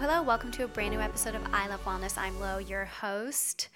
hello. 0.00 0.22
Welcome 0.22 0.50
to 0.52 0.64
a 0.64 0.66
brand 0.66 0.94
new 0.94 1.00
episode 1.00 1.34
of 1.34 1.42
I 1.52 1.68
Love 1.68 1.84
Wellness. 1.84 2.16
I'm 2.16 2.40
Lo, 2.40 2.56
your 2.56 2.86
host. 2.86 3.68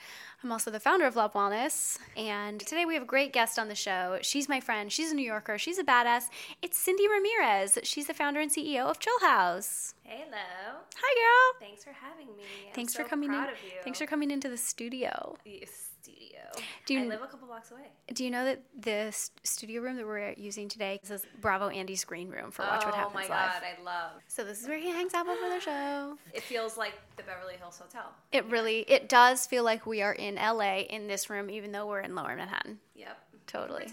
I'm 0.42 0.50
also 0.50 0.70
the 0.70 0.80
founder 0.80 1.04
of 1.04 1.16
Love 1.16 1.34
Wellness. 1.34 1.98
And 2.16 2.60
today 2.60 2.86
we 2.86 2.94
have 2.94 3.02
a 3.02 3.06
great 3.06 3.30
guest 3.34 3.58
on 3.58 3.68
the 3.68 3.74
show. 3.74 4.18
She's 4.22 4.48
my 4.48 4.58
friend. 4.58 4.90
She's 4.90 5.12
a 5.12 5.14
New 5.14 5.22
Yorker. 5.22 5.58
She's 5.58 5.78
a 5.78 5.84
badass. 5.84 6.30
It's 6.62 6.82
Cyndi 6.82 7.06
Ramirez. 7.10 7.78
She's 7.82 8.06
the 8.06 8.14
founder 8.14 8.40
and 8.40 8.50
CEO 8.50 8.86
of 8.86 8.98
Chill 8.98 9.20
House. 9.20 9.92
Hello. 10.02 10.78
Hi, 10.96 11.60
girl. 11.60 11.68
Thanks 11.68 11.84
for 11.84 11.92
having 11.92 12.34
me. 12.38 12.44
I'm 12.68 12.72
Thanks 12.72 12.94
so 12.94 13.02
for 13.02 13.08
coming 13.10 13.30
in. 13.30 13.46
Thanks 13.82 13.98
for 13.98 14.06
coming 14.06 14.30
into 14.30 14.48
the 14.48 14.56
studio. 14.56 15.36
the 15.44 15.66
studio. 16.04 16.40
Do 16.86 16.94
you- 16.94 17.00
I 17.00 17.06
live 17.06 17.22
a 17.22 17.26
couple 17.26 17.48
blocks 17.48 17.70
away. 17.70 17.88
Do 18.12 18.24
you 18.24 18.30
know 18.30 18.44
that 18.44 18.60
the 18.78 19.10
studio 19.42 19.80
room 19.80 19.96
that 19.96 20.06
we're 20.06 20.32
using 20.36 20.68
today 20.68 21.00
is 21.02 21.24
Bravo 21.40 21.68
Andy's 21.68 22.04
green 22.04 22.28
room 22.28 22.50
for 22.50 22.62
Watch 22.62 22.84
What 22.84 22.94
Happens 22.94 23.14
Live? 23.14 23.24
oh 23.30 23.32
my 23.32 23.42
Live? 23.42 23.52
god, 23.54 23.62
I 23.62 23.82
love. 23.82 24.12
So 24.28 24.44
this 24.44 24.60
is 24.62 24.68
where 24.68 24.78
he 24.78 24.90
hangs 24.90 25.14
out 25.14 25.26
before 25.26 25.48
the 25.48 25.60
show. 25.60 26.18
It 26.34 26.42
feels 26.42 26.76
like 26.76 26.92
the 27.16 27.22
Beverly 27.22 27.54
Hills 27.56 27.78
Hotel. 27.78 28.12
It 28.32 28.44
really, 28.46 28.80
it 28.80 29.08
does 29.08 29.46
feel 29.46 29.64
like 29.64 29.86
we 29.86 30.02
are 30.02 30.12
in 30.12 30.36
LA 30.36 30.80
in 30.80 31.06
this 31.08 31.30
room, 31.30 31.48
even 31.50 31.72
though 31.72 31.86
we're 31.86 32.00
in 32.00 32.14
Lower 32.14 32.36
Manhattan. 32.36 32.78
Yep. 32.94 33.18
Totally. 33.46 33.86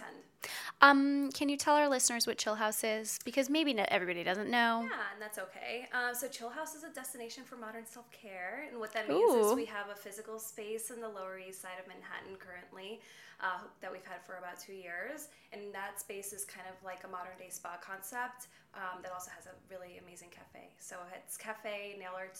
Um, 0.81 1.31
can 1.31 1.47
you 1.47 1.57
tell 1.57 1.75
our 1.75 1.87
listeners 1.87 2.25
what 2.25 2.39
Chill 2.39 2.55
House 2.55 2.83
is? 2.83 3.19
Because 3.23 3.49
maybe 3.49 3.73
not 3.73 3.87
everybody 3.89 4.23
doesn't 4.23 4.49
know. 4.49 4.81
Yeah, 4.81 5.13
and 5.13 5.21
that's 5.21 5.37
okay. 5.37 5.87
Um, 5.93 6.15
so 6.15 6.27
Chill 6.27 6.49
House 6.49 6.73
is 6.73 6.83
a 6.83 6.89
destination 6.89 7.43
for 7.43 7.55
modern 7.55 7.85
self-care, 7.85 8.67
and 8.69 8.79
what 8.79 8.91
that 8.93 9.07
means 9.07 9.45
is 9.45 9.53
we 9.53 9.65
have 9.65 9.89
a 9.91 9.95
physical 9.95 10.39
space 10.39 10.89
in 10.89 10.99
the 10.99 11.09
Lower 11.09 11.37
East 11.37 11.61
Side 11.61 11.77
of 11.79 11.87
Manhattan 11.87 12.35
currently 12.37 12.99
uh, 13.41 13.61
that 13.81 13.91
we've 13.91 14.05
had 14.05 14.25
for 14.25 14.37
about 14.37 14.59
two 14.59 14.73
years, 14.73 15.29
and 15.53 15.61
that 15.71 15.99
space 15.99 16.33
is 16.33 16.45
kind 16.45 16.65
of 16.67 16.83
like 16.83 17.03
a 17.03 17.07
modern-day 17.07 17.49
spa 17.49 17.77
concept 17.79 18.47
um, 18.73 19.03
that 19.03 19.11
also 19.11 19.31
has 19.35 19.45
a 19.47 19.55
really 19.69 19.99
amazing 19.99 20.29
cafe. 20.29 20.71
So 20.79 20.95
it's 21.13 21.35
cafe, 21.35 21.95
nail 21.99 22.15
art, 22.15 22.39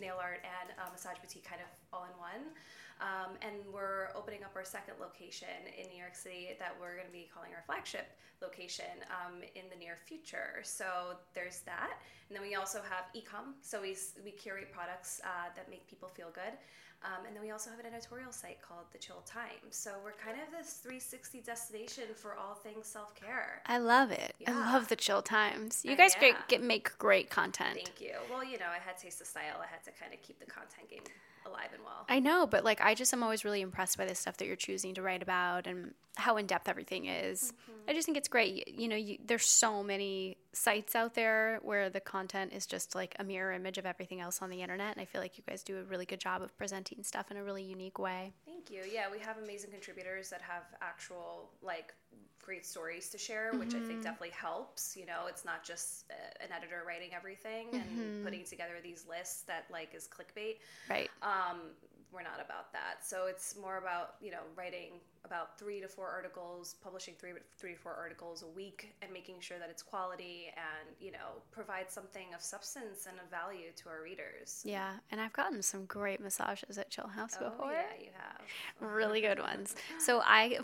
nail 0.00 0.18
art, 0.20 0.42
and 0.42 0.74
uh, 0.78 0.90
massage 0.90 1.18
boutique 1.22 1.46
kind 1.46 1.62
of 1.62 1.70
all 1.92 2.04
in 2.04 2.14
one. 2.18 2.54
Um, 2.98 3.38
and 3.42 3.54
we're 3.72 4.10
opening 4.18 4.42
up 4.42 4.50
our 4.56 4.64
second 4.66 4.94
location 4.98 5.54
in 5.78 5.86
New 5.86 5.98
York 5.98 6.18
City 6.18 6.58
that 6.58 6.74
we're 6.80 6.98
going 6.98 7.06
to 7.06 7.14
be 7.14 7.30
calling 7.32 7.54
our 7.54 7.62
flagship 7.62 8.10
location 8.42 8.90
um, 9.06 9.38
in 9.54 9.70
the 9.70 9.78
near 9.78 9.98
future. 10.02 10.58
So 10.62 11.14
there's 11.34 11.60
that. 11.62 12.02
And 12.28 12.34
then 12.34 12.42
we 12.42 12.56
also 12.56 12.82
have 12.82 13.06
ecom. 13.14 13.54
So 13.62 13.80
we, 13.80 13.94
we 14.24 14.32
curate 14.32 14.72
products 14.72 15.20
uh, 15.22 15.54
that 15.54 15.70
make 15.70 15.86
people 15.86 16.08
feel 16.08 16.30
good. 16.34 16.58
Um, 17.04 17.26
and 17.26 17.34
then 17.36 17.42
we 17.42 17.52
also 17.52 17.70
have 17.70 17.78
an 17.78 17.86
editorial 17.86 18.32
site 18.32 18.60
called 18.60 18.86
The 18.92 18.98
Chill 18.98 19.22
Times. 19.24 19.70
So 19.70 19.92
we're 20.02 20.12
kind 20.12 20.36
of 20.42 20.50
this 20.50 20.74
360 20.82 21.40
destination 21.42 22.04
for 22.16 22.34
all 22.34 22.54
things 22.54 22.86
self 22.86 23.14
care. 23.14 23.62
I 23.66 23.78
love 23.78 24.10
it. 24.10 24.34
I 24.46 24.52
love 24.72 24.88
the 24.88 24.96
chill 24.96 25.22
times. 25.22 25.84
You 25.84 25.92
Uh, 25.92 25.96
guys 25.96 26.14
great, 26.16 26.34
yeah. 26.34 26.42
get 26.48 26.62
make 26.62 26.98
great 26.98 27.30
content. 27.30 27.74
Thank 27.76 28.00
you. 28.00 28.14
Well, 28.28 28.42
you 28.44 28.58
know, 28.58 28.66
I 28.66 28.78
had 28.84 28.98
Taste 28.98 29.20
of 29.20 29.28
Style. 29.28 29.62
I 29.62 29.66
had 29.66 29.84
to 29.84 29.92
kind 29.92 30.12
of 30.12 30.20
keep 30.22 30.40
the 30.40 30.46
content 30.46 30.90
game 30.90 31.04
alive 31.48 31.70
and 31.72 31.82
well. 31.84 32.04
I 32.08 32.20
know, 32.20 32.46
but 32.46 32.64
like 32.64 32.80
I 32.80 32.94
just 32.94 33.12
am 33.12 33.22
always 33.22 33.44
really 33.44 33.60
impressed 33.60 33.98
by 33.98 34.06
the 34.06 34.14
stuff 34.14 34.36
that 34.38 34.46
you're 34.46 34.56
choosing 34.56 34.94
to 34.94 35.02
write 35.02 35.22
about 35.22 35.66
and 35.66 35.94
how 36.16 36.36
in 36.36 36.46
depth 36.46 36.68
everything 36.68 37.06
is. 37.06 37.52
Mm-hmm. 37.52 37.90
I 37.90 37.94
just 37.94 38.06
think 38.06 38.18
it's 38.18 38.28
great. 38.28 38.68
You, 38.68 38.82
you 38.82 38.88
know, 38.88 38.96
you, 38.96 39.18
there's 39.24 39.46
so 39.46 39.82
many 39.82 40.36
sites 40.52 40.96
out 40.96 41.14
there 41.14 41.58
where 41.62 41.90
the 41.90 42.00
content 42.00 42.52
is 42.52 42.66
just 42.66 42.94
like 42.94 43.14
a 43.18 43.24
mirror 43.24 43.52
image 43.52 43.78
of 43.78 43.86
everything 43.86 44.20
else 44.20 44.42
on 44.42 44.50
the 44.50 44.62
internet, 44.62 44.92
and 44.92 45.00
I 45.00 45.04
feel 45.04 45.20
like 45.20 45.38
you 45.38 45.44
guys 45.48 45.62
do 45.62 45.78
a 45.78 45.82
really 45.82 46.06
good 46.06 46.20
job 46.20 46.42
of 46.42 46.56
presenting 46.56 47.02
stuff 47.02 47.30
in 47.30 47.36
a 47.36 47.44
really 47.44 47.62
unique 47.62 47.98
way. 47.98 48.32
Thank 48.44 48.70
you. 48.70 48.82
Yeah, 48.90 49.06
we 49.10 49.18
have 49.20 49.38
amazing 49.38 49.70
contributors 49.70 50.30
that 50.30 50.42
have 50.42 50.64
actual 50.80 51.50
like 51.62 51.94
great 52.48 52.64
stories 52.64 53.10
to 53.10 53.18
share, 53.18 53.52
which 53.60 53.74
I 53.74 53.80
think 53.80 54.02
definitely 54.02 54.30
helps. 54.48 54.96
You 54.96 55.04
know, 55.04 55.26
it's 55.28 55.44
not 55.44 55.62
just 55.62 56.04
uh, 56.10 56.14
an 56.44 56.50
editor 56.50 56.82
writing 56.86 57.10
everything 57.14 57.66
and 57.74 58.24
putting 58.24 58.42
together 58.44 58.76
these 58.82 59.04
lists 59.06 59.42
that 59.42 59.66
like 59.70 59.90
is 59.94 60.08
clickbait. 60.08 60.56
Right. 60.88 61.10
Um, 61.22 61.58
we're 62.10 62.22
not 62.22 62.40
about 62.42 62.72
that. 62.72 63.04
So 63.04 63.26
it's 63.28 63.54
more 63.60 63.76
about 63.76 64.14
you 64.22 64.30
know 64.30 64.44
writing 64.56 64.92
about 65.26 65.58
three 65.58 65.78
to 65.82 65.88
four 65.88 66.08
articles, 66.08 66.76
publishing 66.82 67.12
three 67.20 67.32
three 67.58 67.74
to 67.74 67.78
four 67.78 67.92
articles 67.92 68.42
a 68.42 68.46
week, 68.46 68.94
and 69.02 69.12
making 69.12 69.40
sure 69.40 69.58
that 69.58 69.68
it's 69.68 69.82
quality 69.82 70.46
and 70.56 70.96
you 71.00 71.12
know 71.12 71.42
provide 71.50 71.90
something 71.90 72.32
of 72.34 72.40
substance 72.40 73.06
and 73.06 73.18
of 73.20 73.28
value 73.30 73.68
to 73.76 73.90
our 73.90 74.02
readers. 74.02 74.62
Yeah, 74.64 74.92
and 75.10 75.20
I've 75.20 75.34
gotten 75.34 75.60
some 75.60 75.84
great 75.84 76.20
massages 76.20 76.78
at 76.78 76.88
Chill 76.88 77.08
House 77.08 77.36
Oh 77.42 77.50
before. 77.50 77.72
yeah, 77.72 78.00
you 78.00 78.10
have. 78.16 78.40
really 78.96 79.20
good 79.20 79.38
ones. 79.38 79.76
So 79.98 80.22
I, 80.24 80.60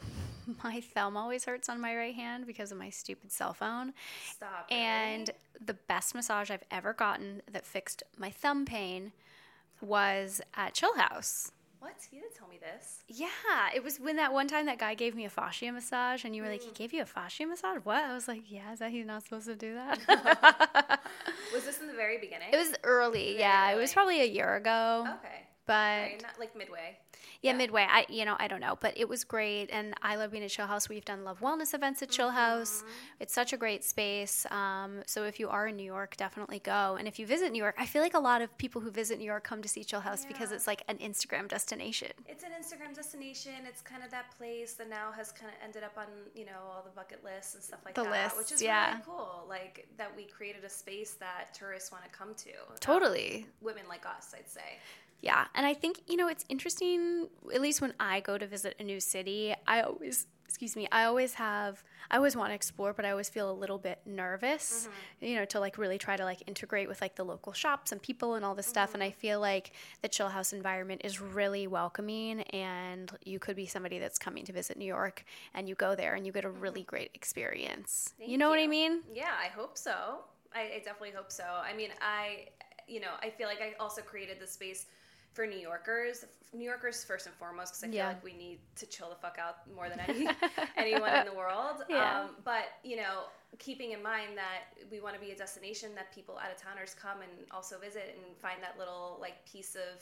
my 0.64 0.80
thumb 0.80 1.16
always 1.16 1.44
hurts 1.44 1.68
on 1.68 1.80
my 1.80 1.94
right 1.96 2.14
hand 2.14 2.46
because 2.46 2.72
of 2.72 2.78
my 2.78 2.90
stupid 2.90 3.32
cell 3.32 3.52
phone. 3.54 3.92
Stop. 4.34 4.66
And 4.70 5.28
really? 5.28 5.64
the 5.66 5.74
best 5.74 6.14
massage 6.14 6.50
I've 6.50 6.64
ever 6.70 6.92
gotten 6.92 7.42
that 7.50 7.64
fixed 7.66 8.02
my 8.18 8.30
thumb 8.30 8.64
pain 8.64 9.12
was 9.80 10.40
at 10.54 10.74
Chill 10.74 10.94
House. 10.96 11.50
what? 11.80 11.92
You 12.10 12.20
didn't 12.20 12.34
tell 12.34 12.48
me 12.48 12.58
this. 12.58 13.02
Yeah, 13.08 13.28
it 13.74 13.82
was 13.84 14.00
when 14.00 14.16
that 14.16 14.32
one 14.32 14.48
time 14.48 14.64
that 14.66 14.78
guy 14.78 14.94
gave 14.94 15.14
me 15.14 15.24
a 15.26 15.30
fascia 15.30 15.70
massage, 15.70 16.24
and 16.24 16.34
you 16.34 16.42
were 16.42 16.48
like, 16.48 16.62
"He 16.62 16.70
Mm. 16.70 16.74
gave 16.74 16.92
you 16.94 17.02
a 17.02 17.06
fascia 17.06 17.44
massage? 17.46 17.78
What?" 17.84 18.02
I 18.02 18.14
was 18.14 18.26
like, 18.26 18.42
"Yeah, 18.50 18.72
is 18.72 18.78
that 18.78 18.90
he's 18.90 19.04
not 19.04 19.22
supposed 19.24 19.46
to 19.46 19.54
do 19.56 19.74
that?" 19.74 21.00
Was 21.52 21.64
this 21.64 21.80
in 21.80 21.86
the 21.86 21.92
very 21.92 22.18
beginning? 22.18 22.48
it 22.52 22.56
was 22.56 22.74
early, 22.82 23.38
yeah. 23.38 23.70
It 23.70 23.76
was 23.76 23.92
probably 23.92 24.20
a 24.22 24.26
year 24.26 24.56
ago, 24.56 25.06
Okay. 25.18 25.43
But 25.66 26.22
not 26.22 26.38
like 26.38 26.56
midway. 26.56 26.98
Yeah, 27.40 27.52
midway. 27.52 27.86
I 27.88 28.06
you 28.08 28.24
know 28.24 28.36
I 28.38 28.48
don't 28.48 28.60
know, 28.60 28.76
but 28.80 28.96
it 28.96 29.08
was 29.08 29.24
great, 29.24 29.68
and 29.70 29.94
I 30.02 30.16
love 30.16 30.30
being 30.30 30.44
at 30.44 30.50
Chill 30.50 30.66
House. 30.66 30.88
We've 30.88 31.04
done 31.04 31.24
love 31.24 31.40
wellness 31.40 31.74
events 31.74 32.02
at 32.02 32.10
Chill 32.10 32.30
House. 32.30 32.82
It's 33.20 33.32
such 33.34 33.52
a 33.52 33.56
great 33.56 33.84
space. 33.84 34.46
Um, 34.50 35.02
so 35.06 35.24
if 35.24 35.38
you 35.40 35.48
are 35.48 35.68
in 35.68 35.76
New 35.76 35.84
York, 35.84 36.16
definitely 36.16 36.58
go. 36.58 36.96
And 36.98 37.06
if 37.08 37.18
you 37.18 37.26
visit 37.26 37.52
New 37.52 37.62
York, 37.62 37.76
I 37.78 37.86
feel 37.86 38.02
like 38.02 38.14
a 38.14 38.18
lot 38.20 38.42
of 38.42 38.56
people 38.58 38.80
who 38.80 38.90
visit 38.90 39.18
New 39.18 39.24
York 39.24 39.44
come 39.44 39.62
to 39.62 39.68
see 39.68 39.84
Chill 39.84 40.00
House 40.00 40.24
because 40.24 40.52
it's 40.52 40.66
like 40.66 40.82
an 40.88 40.98
Instagram 40.98 41.48
destination. 41.48 42.12
It's 42.26 42.44
an 42.44 42.50
Instagram 42.50 42.94
destination. 42.94 43.52
It's 43.66 43.80
kind 43.82 44.02
of 44.02 44.10
that 44.10 44.36
place 44.36 44.74
that 44.74 44.88
now 44.88 45.12
has 45.12 45.32
kind 45.32 45.50
of 45.50 45.56
ended 45.64 45.82
up 45.82 45.96
on 45.96 46.06
you 46.34 46.44
know 46.44 46.60
all 46.70 46.82
the 46.82 46.90
bucket 46.90 47.22
lists 47.24 47.54
and 47.54 47.62
stuff 47.62 47.80
like 47.84 47.94
The 47.94 48.04
that, 48.04 48.36
which 48.36 48.52
is 48.52 48.62
yeah. 48.62 48.90
really 48.90 49.02
cool. 49.06 49.44
Like 49.48 49.86
that 49.96 50.14
we 50.16 50.24
created 50.24 50.64
a 50.64 50.70
space 50.70 51.14
that 51.14 51.54
tourists 51.54 51.90
want 51.92 52.04
to 52.04 52.10
come 52.10 52.34
to. 52.34 52.50
Um, 52.50 52.76
Totally. 52.80 53.46
women 53.60 53.84
like 53.88 54.06
us, 54.06 54.34
I'd 54.36 54.48
say. 54.48 54.78
Yeah, 55.24 55.46
and 55.54 55.64
I 55.64 55.72
think 55.72 56.02
you 56.06 56.16
know 56.16 56.28
it's 56.28 56.44
interesting. 56.50 57.28
At 57.54 57.62
least 57.62 57.80
when 57.80 57.94
I 57.98 58.20
go 58.20 58.36
to 58.36 58.46
visit 58.46 58.76
a 58.78 58.84
new 58.84 59.00
city, 59.00 59.54
I 59.66 59.80
always, 59.80 60.26
excuse 60.46 60.76
me, 60.76 60.86
I 60.92 61.04
always 61.04 61.32
have, 61.34 61.82
I 62.10 62.18
always 62.18 62.36
want 62.36 62.50
to 62.50 62.54
explore, 62.54 62.92
but 62.92 63.06
I 63.06 63.10
always 63.10 63.30
feel 63.30 63.50
a 63.50 63.56
little 63.62 63.78
bit 63.78 64.00
nervous, 64.04 64.86
mm-hmm. 64.86 65.24
you 65.24 65.36
know, 65.36 65.46
to 65.46 65.60
like 65.60 65.78
really 65.78 65.96
try 65.96 66.18
to 66.18 66.24
like 66.24 66.42
integrate 66.46 66.88
with 66.88 67.00
like 67.00 67.16
the 67.16 67.24
local 67.24 67.54
shops 67.54 67.90
and 67.90 68.02
people 68.02 68.34
and 68.34 68.44
all 68.44 68.54
this 68.54 68.66
stuff. 68.66 68.92
And 68.92 69.02
I 69.02 69.08
mm-hmm. 69.08 69.18
feel 69.18 69.40
like 69.40 69.72
the 70.02 70.08
chill 70.08 70.28
house 70.28 70.52
environment 70.52 71.00
is 71.04 71.22
really 71.22 71.66
welcoming, 71.68 72.42
and 72.42 73.10
you 73.24 73.38
could 73.38 73.56
be 73.56 73.64
somebody 73.64 73.98
that's 73.98 74.18
coming 74.18 74.44
to 74.44 74.52
visit 74.52 74.76
New 74.76 74.84
York, 74.84 75.24
and 75.54 75.70
you 75.70 75.74
go 75.74 75.94
there 75.94 76.16
and 76.16 76.26
you 76.26 76.32
get 76.32 76.44
a 76.44 76.50
really 76.50 76.82
mm-hmm. 76.82 76.96
great 76.96 77.10
experience. 77.14 78.12
you 78.18 78.26
Thank 78.26 78.40
know 78.40 78.50
what 78.50 78.58
I 78.58 78.66
mean? 78.66 79.00
Yeah, 79.10 79.32
I 79.42 79.48
hope 79.48 79.78
so. 79.78 80.18
I, 80.54 80.60
I 80.76 80.78
definitely 80.84 81.12
hope 81.16 81.32
so. 81.32 81.44
I 81.44 81.74
mean, 81.74 81.92
I, 82.02 82.48
you 82.86 83.00
know, 83.00 83.14
I 83.22 83.30
feel 83.30 83.48
like 83.48 83.62
I 83.62 83.72
also 83.80 84.02
created 84.02 84.36
the 84.38 84.46
space 84.46 84.84
for 85.34 85.46
New 85.46 85.58
Yorkers, 85.58 86.24
New 86.54 86.64
Yorkers 86.64 87.04
first 87.04 87.26
and 87.26 87.34
foremost, 87.34 87.72
because 87.72 87.84
I 87.84 87.88
feel 87.88 88.06
like 88.06 88.24
we 88.24 88.32
need 88.32 88.60
to 88.76 88.86
chill 88.86 89.08
the 89.10 89.16
fuck 89.16 89.38
out 89.38 89.56
more 89.74 89.88
than 89.88 90.00
any 90.08 90.28
anyone 90.76 91.12
in 91.14 91.26
the 91.26 91.34
world. 91.34 91.82
Yeah. 91.90 92.20
Um, 92.20 92.30
but 92.44 92.66
you 92.84 92.96
know, 92.96 93.24
keeping 93.58 93.90
in 93.92 94.02
mind 94.02 94.30
that 94.36 94.72
we 94.90 95.00
want 95.00 95.14
to 95.16 95.20
be 95.20 95.32
a 95.32 95.36
destination 95.36 95.90
that 95.96 96.14
people 96.14 96.38
out 96.38 96.50
of 96.54 96.56
towners 96.56 96.94
come 96.94 97.18
and 97.20 97.32
also 97.50 97.78
visit 97.78 98.16
and 98.16 98.36
find 98.38 98.62
that 98.62 98.78
little 98.78 99.18
like 99.20 99.44
piece 99.44 99.74
of 99.74 100.00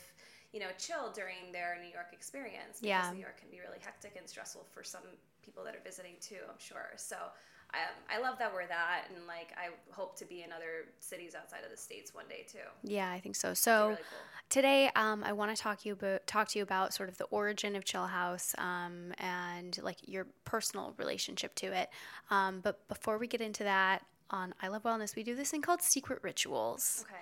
you 0.52 0.60
know 0.60 0.68
chill 0.78 1.10
during 1.14 1.50
their 1.50 1.78
New 1.82 1.90
York 1.90 2.12
experience. 2.12 2.80
Because 2.80 3.08
Yeah. 3.08 3.12
New 3.12 3.20
York 3.20 3.40
can 3.40 3.48
be 3.50 3.60
really 3.60 3.80
hectic 3.80 4.14
and 4.18 4.28
stressful 4.28 4.66
for 4.70 4.84
some 4.84 5.08
people 5.42 5.64
that 5.64 5.74
are 5.74 5.82
visiting 5.82 6.14
too. 6.20 6.44
I'm 6.48 6.60
sure. 6.60 6.92
So. 6.96 7.16
I, 7.74 8.16
I 8.16 8.20
love 8.20 8.38
that 8.38 8.52
we're 8.52 8.66
that, 8.66 9.04
and 9.08 9.26
like 9.26 9.52
I 9.56 9.70
hope 9.90 10.16
to 10.18 10.24
be 10.24 10.42
in 10.42 10.52
other 10.52 10.88
cities 11.00 11.34
outside 11.34 11.64
of 11.64 11.70
the 11.70 11.76
states 11.76 12.14
one 12.14 12.26
day 12.28 12.44
too. 12.50 12.58
Yeah, 12.82 13.10
I 13.10 13.20
think 13.20 13.36
so. 13.36 13.54
So 13.54 13.88
really 13.88 13.94
cool. 13.96 14.18
today, 14.50 14.90
um, 14.94 15.24
I 15.24 15.32
want 15.32 15.54
to 15.56 15.62
talk 15.62 15.84
you 15.84 15.94
about 15.94 16.26
talk 16.26 16.48
to 16.48 16.58
you 16.58 16.62
about 16.62 16.92
sort 16.92 17.08
of 17.08 17.18
the 17.18 17.24
origin 17.24 17.74
of 17.74 17.84
Chill 17.84 18.06
House 18.06 18.54
um, 18.58 19.12
and 19.18 19.78
like 19.82 19.96
your 20.06 20.26
personal 20.44 20.94
relationship 20.98 21.54
to 21.56 21.66
it. 21.66 21.88
Um, 22.30 22.60
but 22.60 22.86
before 22.88 23.18
we 23.18 23.26
get 23.26 23.40
into 23.40 23.64
that, 23.64 24.02
on 24.30 24.54
I 24.60 24.68
Love 24.68 24.82
Wellness, 24.82 25.16
we 25.16 25.22
do 25.22 25.34
this 25.34 25.50
thing 25.50 25.62
called 25.62 25.82
secret 25.82 26.18
rituals. 26.22 27.04
Okay. 27.08 27.20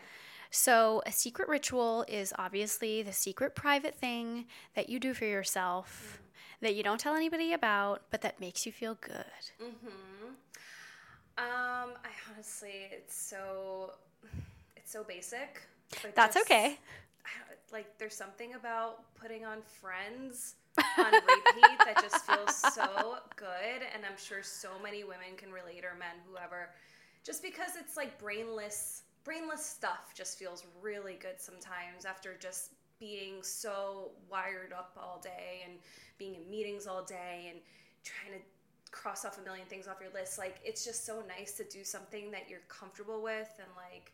So 0.50 1.00
a 1.06 1.12
secret 1.12 1.48
ritual 1.48 2.04
is 2.08 2.32
obviously 2.36 3.02
the 3.02 3.12
secret 3.12 3.54
private 3.54 3.94
thing 3.94 4.46
that 4.74 4.88
you 4.88 4.98
do 4.98 5.14
for 5.14 5.24
yourself. 5.24 6.20
That 6.60 6.74
you 6.74 6.82
don't 6.82 7.00
tell 7.00 7.14
anybody 7.14 7.52
about, 7.54 8.02
but 8.10 8.20
that 8.20 8.38
makes 8.40 8.66
you 8.66 8.72
feel 8.72 8.94
good. 9.00 9.24
Mm-hmm. 9.62 10.26
Um, 11.38 11.94
I 12.04 12.10
honestly, 12.30 12.88
it's 12.92 13.16
so, 13.16 13.92
it's 14.76 14.92
so 14.92 15.02
basic. 15.04 15.62
but 16.02 16.14
That's 16.14 16.34
just- 16.34 16.46
okay. 16.50 16.78
I 17.24 17.28
Like, 17.72 17.96
there's 17.98 18.14
something 18.14 18.54
about 18.54 19.14
putting 19.14 19.44
on 19.46 19.62
Friends 19.62 20.56
on 20.98 21.12
repeat 21.12 21.78
that 21.84 21.98
just 22.02 22.24
feels 22.30 22.54
so 22.56 23.16
good, 23.36 23.80
and 23.94 24.04
I'm 24.04 24.18
sure 24.18 24.42
so 24.42 24.68
many 24.82 25.02
women 25.04 25.36
can 25.36 25.50
relate, 25.50 25.84
or 25.84 25.94
men, 25.98 26.16
whoever, 26.28 26.70
just 27.24 27.42
because 27.42 27.70
it's 27.78 27.96
like 27.96 28.18
brainless 28.20 29.02
brainless 29.22 29.64
stuff 29.64 30.14
just 30.14 30.38
feels 30.38 30.64
really 30.80 31.18
good 31.20 31.38
sometimes 31.38 32.06
after 32.06 32.34
just 32.40 32.70
being 33.00 33.42
so 33.42 34.10
wired 34.30 34.72
up 34.72 34.96
all 34.96 35.20
day 35.22 35.62
and 35.64 35.78
being 36.18 36.34
in 36.34 36.48
meetings 36.50 36.86
all 36.86 37.02
day 37.02 37.48
and 37.50 37.58
trying 38.04 38.38
to 38.38 38.44
cross 38.92 39.24
off 39.24 39.38
a 39.38 39.42
million 39.42 39.66
things 39.66 39.88
off 39.88 39.96
your 40.00 40.12
list. 40.12 40.38
Like 40.38 40.60
it's 40.64 40.84
just 40.84 41.06
so 41.06 41.22
nice 41.26 41.52
to 41.54 41.64
do 41.64 41.82
something 41.82 42.30
that 42.30 42.48
you're 42.48 42.60
comfortable 42.68 43.22
with 43.22 43.50
and 43.58 43.68
like 43.76 44.12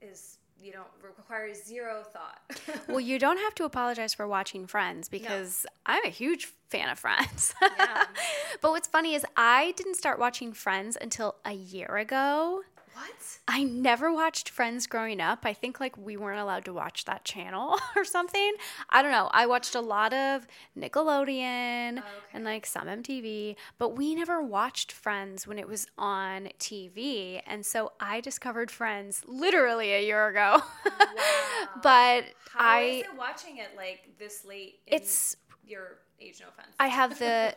is 0.00 0.38
you 0.60 0.72
don't 0.72 0.88
require 1.02 1.52
zero 1.54 2.02
thought. 2.02 2.40
well, 2.88 3.00
you 3.00 3.18
don't 3.18 3.38
have 3.38 3.54
to 3.56 3.64
apologize 3.64 4.14
for 4.14 4.28
watching 4.28 4.66
Friends 4.66 5.08
because 5.08 5.64
no. 5.64 5.94
I'm 5.94 6.04
a 6.04 6.10
huge 6.10 6.48
fan 6.68 6.88
of 6.88 6.98
Friends. 6.98 7.54
Yeah. 7.60 8.04
but 8.60 8.70
what's 8.70 8.86
funny 8.86 9.14
is 9.14 9.24
I 9.36 9.72
didn't 9.76 9.96
start 9.96 10.18
watching 10.18 10.52
Friends 10.52 10.96
until 11.00 11.36
a 11.44 11.52
year 11.52 11.96
ago. 11.96 12.62
What? 12.94 13.38
I 13.48 13.64
never 13.64 14.12
watched 14.12 14.48
Friends 14.48 14.86
growing 14.86 15.20
up. 15.20 15.40
I 15.44 15.52
think 15.52 15.80
like 15.80 15.96
we 15.96 16.16
weren't 16.16 16.40
allowed 16.40 16.64
to 16.66 16.72
watch 16.72 17.04
that 17.06 17.24
channel 17.24 17.78
or 17.96 18.04
something. 18.04 18.52
I 18.90 19.02
don't 19.02 19.10
know. 19.10 19.30
I 19.32 19.46
watched 19.46 19.74
a 19.74 19.80
lot 19.80 20.12
of 20.12 20.46
Nickelodeon 20.78 21.96
oh, 21.96 21.98
okay. 21.98 22.02
and 22.34 22.44
like 22.44 22.66
some 22.66 22.86
MTV, 22.86 23.56
but 23.78 23.96
we 23.96 24.14
never 24.14 24.42
watched 24.42 24.92
Friends 24.92 25.46
when 25.46 25.58
it 25.58 25.66
was 25.66 25.86
on 25.98 26.48
TV. 26.58 27.42
And 27.46 27.64
so 27.64 27.92
I 28.00 28.20
discovered 28.20 28.70
Friends 28.70 29.22
literally 29.26 29.92
a 29.92 30.04
year 30.04 30.28
ago. 30.28 30.62
Wow. 31.02 31.80
but 31.82 32.24
How 32.50 32.60
I 32.60 32.80
is 32.80 33.04
watching 33.18 33.58
it 33.58 33.68
like 33.76 34.18
this 34.18 34.44
late 34.44 34.80
it's 34.86 35.36
your 35.66 35.98
age 36.20 36.38
no 36.40 36.46
offense. 36.48 36.74
I 36.80 36.88
have 36.88 37.18
the 37.18 37.54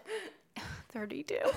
32. 0.93 1.35
um, 1.43 1.51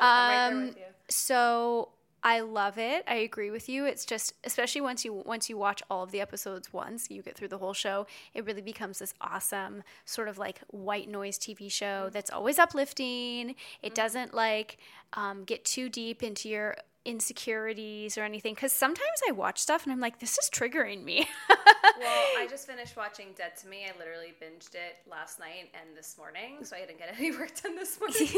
right 0.00 0.74
so 1.08 1.90
I 2.22 2.40
love 2.40 2.78
it. 2.78 3.04
I 3.06 3.16
agree 3.16 3.50
with 3.50 3.68
you. 3.68 3.84
It's 3.84 4.04
just 4.04 4.34
especially 4.44 4.80
once 4.80 5.04
you 5.04 5.12
once 5.12 5.48
you 5.48 5.56
watch 5.56 5.82
all 5.88 6.02
of 6.02 6.10
the 6.10 6.20
episodes 6.20 6.72
once, 6.72 7.10
you 7.10 7.22
get 7.22 7.36
through 7.36 7.48
the 7.48 7.58
whole 7.58 7.72
show, 7.72 8.06
it 8.34 8.44
really 8.44 8.60
becomes 8.60 8.98
this 8.98 9.14
awesome 9.20 9.84
sort 10.04 10.28
of 10.28 10.36
like 10.36 10.60
white 10.68 11.08
noise 11.08 11.38
TV 11.38 11.70
show 11.70 12.04
mm-hmm. 12.04 12.12
that's 12.12 12.30
always 12.30 12.58
uplifting. 12.58 13.50
It 13.50 13.54
mm-hmm. 13.54 13.94
doesn't 13.94 14.34
like 14.34 14.78
um, 15.12 15.44
get 15.44 15.64
too 15.64 15.88
deep 15.88 16.22
into 16.22 16.48
your 16.48 16.76
insecurities 17.08 18.18
or 18.18 18.22
anything 18.22 18.54
because 18.54 18.70
sometimes 18.70 19.08
I 19.26 19.32
watch 19.32 19.58
stuff 19.58 19.84
and 19.84 19.92
I'm 19.92 19.98
like, 19.98 20.18
this 20.18 20.36
is 20.36 20.50
triggering 20.52 21.02
me. 21.02 21.26
well, 21.48 22.24
I 22.36 22.46
just 22.48 22.66
finished 22.66 22.98
watching 22.98 23.28
Dead 23.34 23.56
to 23.62 23.66
Me. 23.66 23.86
I 23.86 23.98
literally 23.98 24.34
binged 24.42 24.74
it 24.74 24.98
last 25.10 25.40
night 25.40 25.70
and 25.72 25.96
this 25.96 26.16
morning, 26.18 26.64
so 26.64 26.76
I 26.76 26.80
didn't 26.80 26.98
get 26.98 27.14
any 27.18 27.30
work 27.32 27.60
done 27.62 27.76
this 27.76 27.98
morning. 27.98 28.28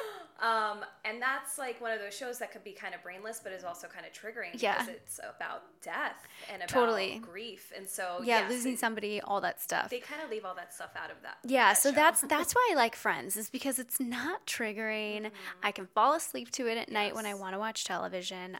um, 0.40 0.84
and 1.04 1.20
that's 1.20 1.58
like 1.58 1.80
one 1.80 1.90
of 1.90 1.98
those 1.98 2.16
shows 2.16 2.38
that 2.38 2.52
could 2.52 2.62
be 2.62 2.70
kind 2.70 2.94
of 2.94 3.02
brainless, 3.02 3.40
but 3.42 3.52
is 3.52 3.64
also 3.64 3.88
kind 3.88 4.06
of 4.06 4.12
triggering 4.12 4.62
yeah. 4.62 4.78
because 4.78 4.88
it's 4.88 5.18
about 5.36 5.64
death 5.82 6.22
and 6.52 6.62
about 6.62 6.68
totally. 6.68 7.18
grief, 7.18 7.72
and 7.76 7.88
so 7.88 8.20
yeah, 8.22 8.42
yes, 8.42 8.50
losing 8.50 8.76
somebody, 8.76 9.20
all 9.20 9.40
that 9.40 9.60
stuff. 9.60 9.90
They 9.90 9.98
kind 9.98 10.22
of 10.22 10.30
leave 10.30 10.44
all 10.44 10.54
that 10.54 10.72
stuff 10.72 10.90
out 10.96 11.10
of 11.10 11.16
that. 11.22 11.38
Yeah, 11.44 11.70
that 11.70 11.78
so 11.78 11.90
show. 11.90 11.96
that's 11.96 12.20
that's 12.28 12.54
why 12.54 12.68
I 12.70 12.76
like 12.76 12.94
Friends 12.94 13.36
is 13.36 13.50
because 13.50 13.80
it's 13.80 13.98
not 13.98 14.46
triggering. 14.46 15.22
Mm-hmm. 15.22 15.28
I 15.64 15.72
can 15.72 15.88
fall 15.88 16.14
asleep 16.14 16.52
to 16.52 16.68
it 16.68 16.78
at 16.78 16.88
yes. 16.88 16.90
night 16.90 17.14
when 17.16 17.26
I 17.26 17.34
want 17.34 17.54
to 17.54 17.58
watch 17.58 17.84
television. 17.84 18.11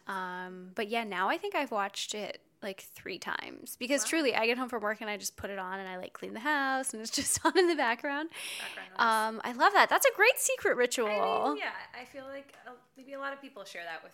Um, 0.06 0.70
but 0.74 0.88
yeah, 0.88 1.04
now 1.04 1.28
I 1.28 1.38
think 1.38 1.54
I've 1.54 1.70
watched 1.70 2.14
it 2.14 2.40
like 2.62 2.80
three 2.94 3.18
times 3.18 3.76
because 3.78 4.02
wow. 4.02 4.08
truly 4.08 4.34
I 4.34 4.46
get 4.46 4.56
home 4.56 4.68
from 4.68 4.82
work 4.82 5.00
and 5.00 5.10
I 5.10 5.16
just 5.16 5.36
put 5.36 5.50
it 5.50 5.58
on 5.58 5.80
and 5.80 5.88
I 5.88 5.96
like 5.96 6.12
clean 6.12 6.32
the 6.32 6.40
house 6.40 6.92
and 6.92 7.02
it's 7.02 7.10
just 7.22 7.44
on 7.44 7.58
in 7.58 7.68
the 7.68 7.74
background. 7.74 8.30
background 8.76 9.36
um, 9.36 9.40
I 9.44 9.52
love 9.52 9.72
that. 9.72 9.88
That's 9.88 10.06
a 10.06 10.14
great 10.14 10.38
secret 10.38 10.76
ritual. 10.76 11.08
I 11.08 11.48
mean, 11.48 11.58
yeah, 11.58 12.00
I 12.00 12.04
feel 12.04 12.24
like 12.24 12.54
uh, 12.66 12.72
maybe 12.96 13.14
a 13.14 13.18
lot 13.18 13.32
of 13.32 13.40
people 13.40 13.64
share 13.64 13.82
that 13.84 14.02
with 14.02 14.12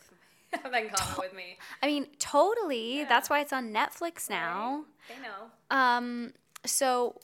have 0.63 0.73
in 0.73 0.89
common 0.91 1.17
with 1.19 1.35
me. 1.35 1.59
I 1.83 1.87
mean, 1.87 2.07
totally. 2.19 2.99
Yeah. 2.99 3.09
That's 3.09 3.29
why 3.29 3.41
it's 3.41 3.53
on 3.53 3.73
Netflix 3.73 4.31
now. 4.31 4.85
Right. 5.09 5.19
They 5.19 5.23
know. 5.23 5.51
Um, 5.71 6.33
so 6.65 7.21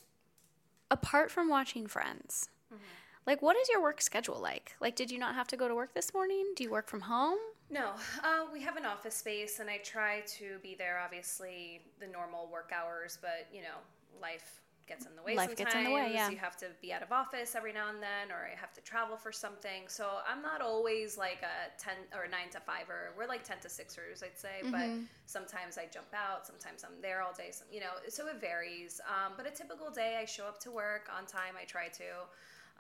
apart 0.91 1.31
from 1.31 1.49
watching 1.49 1.87
Friends, 1.87 2.51
mm-hmm. 2.73 2.83
like 3.27 3.41
what 3.41 3.57
is 3.57 3.69
your 3.71 3.81
work 3.83 4.03
schedule 4.03 4.39
like? 4.41 4.77
Like, 4.81 4.95
did 4.95 5.11
you 5.11 5.19
not 5.19 5.35
have 5.35 5.49
to 5.49 5.57
go 5.57 5.69
to 5.69 5.75
work 5.75 5.95
this 5.95 6.13
morning? 6.13 6.53
Do 6.55 6.65
you 6.65 6.71
work 6.71 6.89
from 6.89 7.03
home? 7.03 7.39
No, 7.71 7.93
uh, 8.23 8.45
we 8.53 8.61
have 8.63 8.77
an 8.77 8.85
office 8.85 9.15
space, 9.15 9.59
and 9.59 9.71
I 9.71 9.79
try 9.79 10.21
to 10.39 10.59
be 10.63 10.75
there. 10.75 11.01
Obviously, 11.03 11.81
the 11.99 12.07
normal 12.07 12.49
work 12.53 12.73
hours, 12.75 13.19
but 13.21 13.49
you 13.53 13.63
know, 13.63 13.79
life 14.21 14.61
gets 14.87 15.07
in 15.07 15.17
the 15.17 15.23
way. 15.23 15.35
Life 15.35 15.57
sometimes. 15.57 15.73
gets 15.73 15.75
in 15.75 15.85
the 15.85 15.91
way. 15.91 16.11
Yeah, 16.13 16.31
you 16.31 16.37
have 16.37 16.57
to 16.59 16.67
be 16.83 16.93
out 16.93 17.03
of 17.03 17.11
office 17.11 17.55
every 17.55 17.73
now 17.73 17.89
and 17.89 18.03
then, 18.03 18.31
or 18.31 18.49
I 18.53 18.59
have 18.61 18.73
to 18.75 18.83
travel 18.83 19.17
for 19.17 19.33
something. 19.33 19.85
So 19.89 20.19
I'm 20.29 20.43
not 20.43 20.61
always 20.61 21.17
like 21.17 21.43
a 21.43 21.83
ten 21.83 21.95
or 22.15 22.29
nine 22.29 22.51
to 22.53 22.61
fiver. 22.61 23.13
We're 23.17 23.27
like 23.27 23.45
ten 23.45 23.59
to 23.63 23.69
sixers, 23.69 24.23
I'd 24.23 24.39
say. 24.39 24.61
Mm-hmm. 24.63 24.71
But 24.71 25.09
sometimes 25.27 25.79
I 25.79 25.87
jump 25.87 26.13
out. 26.15 26.47
Sometimes 26.47 26.85
I'm 26.85 27.01
there 27.01 27.23
all 27.23 27.33
day. 27.33 27.49
Some, 27.51 27.67
you 27.73 27.81
know, 27.81 27.97
so 28.09 28.29
it 28.29 28.41
varies. 28.41 29.01
Um, 29.09 29.33
but 29.37 29.47
a 29.47 29.51
typical 29.51 29.91
day, 29.91 30.19
I 30.21 30.27
show 30.27 30.45
up 30.45 30.61
to 30.61 30.71
work 30.71 31.09
on 31.17 31.27
time. 31.27 31.55
I 31.61 31.65
try 31.65 31.89
to. 31.89 32.05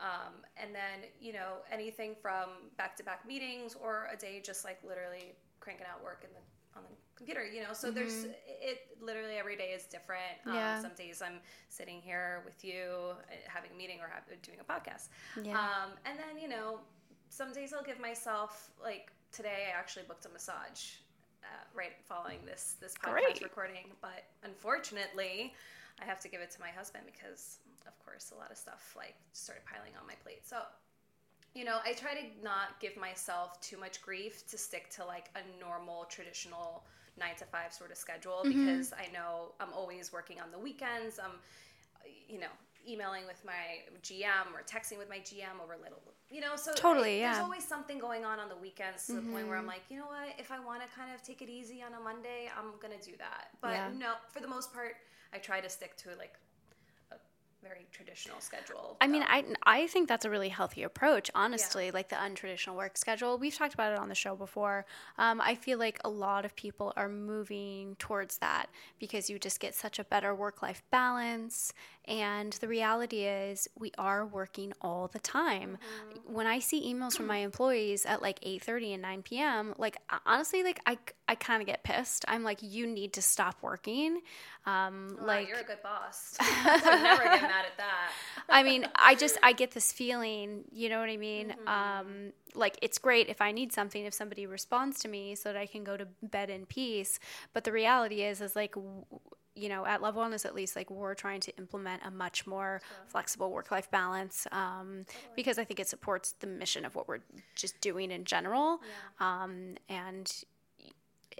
Um, 0.00 0.34
and 0.56 0.74
then, 0.74 1.08
you 1.20 1.32
know, 1.32 1.62
anything 1.70 2.16
from 2.20 2.70
back 2.76 2.96
to 2.96 3.04
back 3.04 3.26
meetings 3.26 3.76
or 3.80 4.08
a 4.12 4.16
day 4.16 4.42
just 4.44 4.64
like 4.64 4.78
literally 4.86 5.34
cranking 5.60 5.86
out 5.90 6.02
work 6.02 6.24
in 6.24 6.30
the 6.34 6.40
on 6.76 6.82
the 6.82 6.96
computer, 7.16 7.44
you 7.46 7.62
know. 7.62 7.72
So 7.72 7.88
mm-hmm. 7.88 7.96
there's 7.96 8.24
it 8.46 8.98
literally 9.00 9.36
every 9.36 9.56
day 9.56 9.70
is 9.70 9.84
different. 9.84 10.34
Um, 10.46 10.54
yeah. 10.54 10.82
Some 10.82 10.92
days 10.96 11.22
I'm 11.24 11.40
sitting 11.68 12.00
here 12.02 12.42
with 12.44 12.64
you 12.64 13.12
uh, 13.12 13.34
having 13.46 13.70
a 13.72 13.76
meeting 13.76 13.98
or 14.00 14.08
have, 14.08 14.24
doing 14.42 14.58
a 14.60 14.64
podcast. 14.64 15.08
Yeah. 15.42 15.58
Um, 15.58 15.92
and 16.04 16.18
then 16.18 16.40
you 16.40 16.48
know, 16.48 16.80
some 17.28 17.52
days 17.52 17.72
I'll 17.72 17.84
give 17.84 18.00
myself 18.00 18.70
like 18.82 19.12
today 19.32 19.68
I 19.74 19.78
actually 19.78 20.04
booked 20.08 20.26
a 20.26 20.28
massage 20.28 20.98
uh, 21.44 21.64
right 21.74 21.92
following 22.04 22.38
this 22.44 22.76
this 22.80 22.94
podcast 22.94 23.12
Great. 23.12 23.42
recording, 23.42 23.86
but 24.00 24.24
unfortunately 24.42 25.54
I 26.02 26.04
have 26.04 26.18
to 26.20 26.28
give 26.28 26.40
it 26.40 26.50
to 26.52 26.60
my 26.60 26.70
husband 26.70 27.04
because 27.06 27.58
of 27.86 27.98
course, 28.04 28.32
a 28.34 28.38
lot 28.38 28.50
of 28.50 28.56
stuff 28.56 28.94
like 28.96 29.14
started 29.32 29.64
piling 29.66 29.92
on 30.00 30.06
my 30.06 30.14
plate. 30.22 30.46
So, 30.46 30.58
you 31.54 31.64
know, 31.64 31.78
I 31.84 31.92
try 31.92 32.14
to 32.14 32.26
not 32.42 32.80
give 32.80 32.96
myself 32.96 33.60
too 33.60 33.78
much 33.78 34.02
grief 34.02 34.46
to 34.48 34.58
stick 34.58 34.90
to 34.90 35.04
like 35.04 35.30
a 35.36 35.42
normal, 35.60 36.04
traditional 36.06 36.84
nine 37.18 37.36
to 37.38 37.44
five 37.44 37.72
sort 37.72 37.90
of 37.90 37.96
schedule 37.96 38.42
mm-hmm. 38.44 38.66
because 38.66 38.92
I 38.92 39.12
know 39.12 39.52
I'm 39.60 39.72
always 39.72 40.12
working 40.12 40.40
on 40.40 40.50
the 40.50 40.58
weekends. 40.58 41.18
I'm, 41.18 41.38
you 42.28 42.40
know, 42.40 42.52
emailing 42.88 43.26
with 43.26 43.42
my 43.44 43.80
GM 44.02 44.52
or 44.52 44.62
texting 44.66 44.98
with 44.98 45.08
my 45.08 45.18
GM 45.18 45.62
over 45.62 45.76
little, 45.82 46.02
you 46.30 46.40
know, 46.40 46.56
so 46.56 46.72
totally, 46.74 47.20
yeah. 47.20 47.32
There's 47.32 47.44
always 47.44 47.66
something 47.66 47.98
going 47.98 48.24
on 48.24 48.38
on 48.38 48.48
the 48.48 48.56
weekends 48.56 49.06
to 49.06 49.12
mm-hmm. 49.12 49.26
the 49.26 49.32
point 49.32 49.48
where 49.48 49.56
I'm 49.56 49.62
mm-hmm. 49.62 49.68
like, 49.68 49.82
you 49.88 49.98
know 49.98 50.06
what, 50.06 50.34
if 50.38 50.50
I 50.50 50.60
want 50.60 50.82
to 50.82 50.88
kind 50.94 51.14
of 51.14 51.22
take 51.22 51.42
it 51.42 51.48
easy 51.48 51.82
on 51.82 51.94
a 51.98 52.02
Monday, 52.02 52.50
I'm 52.56 52.72
gonna 52.80 53.00
do 53.02 53.12
that. 53.18 53.48
But 53.60 53.72
yeah. 53.72 53.90
no, 53.96 54.12
for 54.28 54.40
the 54.40 54.48
most 54.48 54.72
part, 54.72 54.96
I 55.32 55.38
try 55.38 55.60
to 55.60 55.68
stick 55.68 55.96
to 55.98 56.10
like 56.18 56.34
very 57.64 57.86
traditional 57.90 58.40
schedule. 58.40 58.96
I 59.00 59.06
mean, 59.06 59.24
I 59.26 59.44
I 59.64 59.86
think 59.88 60.08
that's 60.08 60.24
a 60.24 60.30
really 60.30 60.50
healthy 60.50 60.82
approach, 60.82 61.30
honestly. 61.34 61.86
Yeah. 61.86 61.90
Like 61.94 62.08
the 62.10 62.16
untraditional 62.16 62.76
work 62.76 62.96
schedule. 62.96 63.38
We've 63.38 63.54
talked 63.54 63.74
about 63.74 63.92
it 63.92 63.98
on 63.98 64.08
the 64.08 64.14
show 64.14 64.36
before. 64.36 64.86
Um, 65.18 65.40
I 65.40 65.54
feel 65.54 65.78
like 65.78 65.98
a 66.04 66.10
lot 66.10 66.44
of 66.44 66.54
people 66.54 66.92
are 66.96 67.08
moving 67.08 67.96
towards 67.98 68.38
that 68.38 68.66
because 68.98 69.28
you 69.30 69.38
just 69.38 69.58
get 69.60 69.74
such 69.74 69.98
a 69.98 70.04
better 70.04 70.34
work 70.34 70.62
life 70.62 70.82
balance. 70.90 71.72
And 72.06 72.52
the 72.54 72.68
reality 72.68 73.24
is, 73.24 73.68
we 73.78 73.92
are 73.96 74.26
working 74.26 74.72
all 74.80 75.08
the 75.08 75.18
time. 75.18 75.78
Mm-hmm. 75.78 76.34
When 76.34 76.46
I 76.46 76.58
see 76.58 76.92
emails 76.92 77.16
from 77.16 77.26
my 77.26 77.38
employees 77.48 78.04
at 78.04 78.20
like 78.20 78.40
8:30 78.40 78.94
and 78.94 79.02
9 79.02 79.22
p.m., 79.22 79.74
like 79.78 79.96
honestly, 80.26 80.62
like 80.62 80.80
I 80.86 80.98
I 81.28 81.34
kind 81.34 81.62
of 81.62 81.66
get 81.66 81.82
pissed. 81.82 82.24
I'm 82.28 82.44
like, 82.44 82.58
you 82.62 82.86
need 82.86 83.14
to 83.14 83.22
stop 83.22 83.56
working. 83.62 84.20
Um, 84.66 85.16
wow, 85.18 85.26
like 85.26 85.48
you're 85.48 85.58
a 85.58 85.64
good 85.64 85.82
boss. 85.82 86.36
I 86.40 87.00
never 87.02 87.24
get 87.24 87.42
mad 87.42 87.64
at 87.66 87.76
that. 87.78 88.10
I 88.48 88.62
mean, 88.62 88.86
I 88.94 89.14
just 89.14 89.38
I 89.42 89.52
get 89.52 89.72
this 89.72 89.92
feeling. 89.92 90.64
You 90.70 90.88
know 90.88 91.00
what 91.00 91.08
I 91.08 91.16
mean? 91.16 91.50
Mm-hmm. 91.50 91.68
Um, 91.68 92.32
like 92.54 92.78
it's 92.82 92.98
great 92.98 93.28
if 93.28 93.40
I 93.40 93.52
need 93.52 93.72
something, 93.72 94.04
if 94.04 94.14
somebody 94.14 94.46
responds 94.46 95.00
to 95.00 95.08
me, 95.08 95.34
so 95.34 95.52
that 95.52 95.58
I 95.58 95.66
can 95.66 95.84
go 95.84 95.96
to 95.96 96.06
bed 96.22 96.50
in 96.50 96.66
peace. 96.66 97.18
But 97.52 97.64
the 97.64 97.72
reality 97.72 98.22
is, 98.22 98.40
is 98.40 98.54
like 98.54 98.74
you 99.54 99.68
know, 99.68 99.86
at 99.86 100.02
Love 100.02 100.16
Wellness 100.16 100.44
at 100.44 100.54
least, 100.54 100.74
like 100.76 100.90
we're 100.90 101.14
trying 101.14 101.40
to 101.40 101.56
implement 101.56 102.02
a 102.04 102.10
much 102.10 102.46
more 102.46 102.80
flexible 103.06 103.50
work 103.50 103.70
life 103.70 103.90
balance 103.90 104.46
um, 104.52 105.06
because 105.36 105.58
I 105.58 105.64
think 105.64 105.80
it 105.80 105.88
supports 105.88 106.32
the 106.40 106.46
mission 106.46 106.84
of 106.84 106.94
what 106.94 107.06
we're 107.06 107.20
just 107.54 107.80
doing 107.80 108.10
in 108.10 108.24
general. 108.24 108.80
Yeah. 109.20 109.42
Um, 109.42 109.76
and 109.88 110.32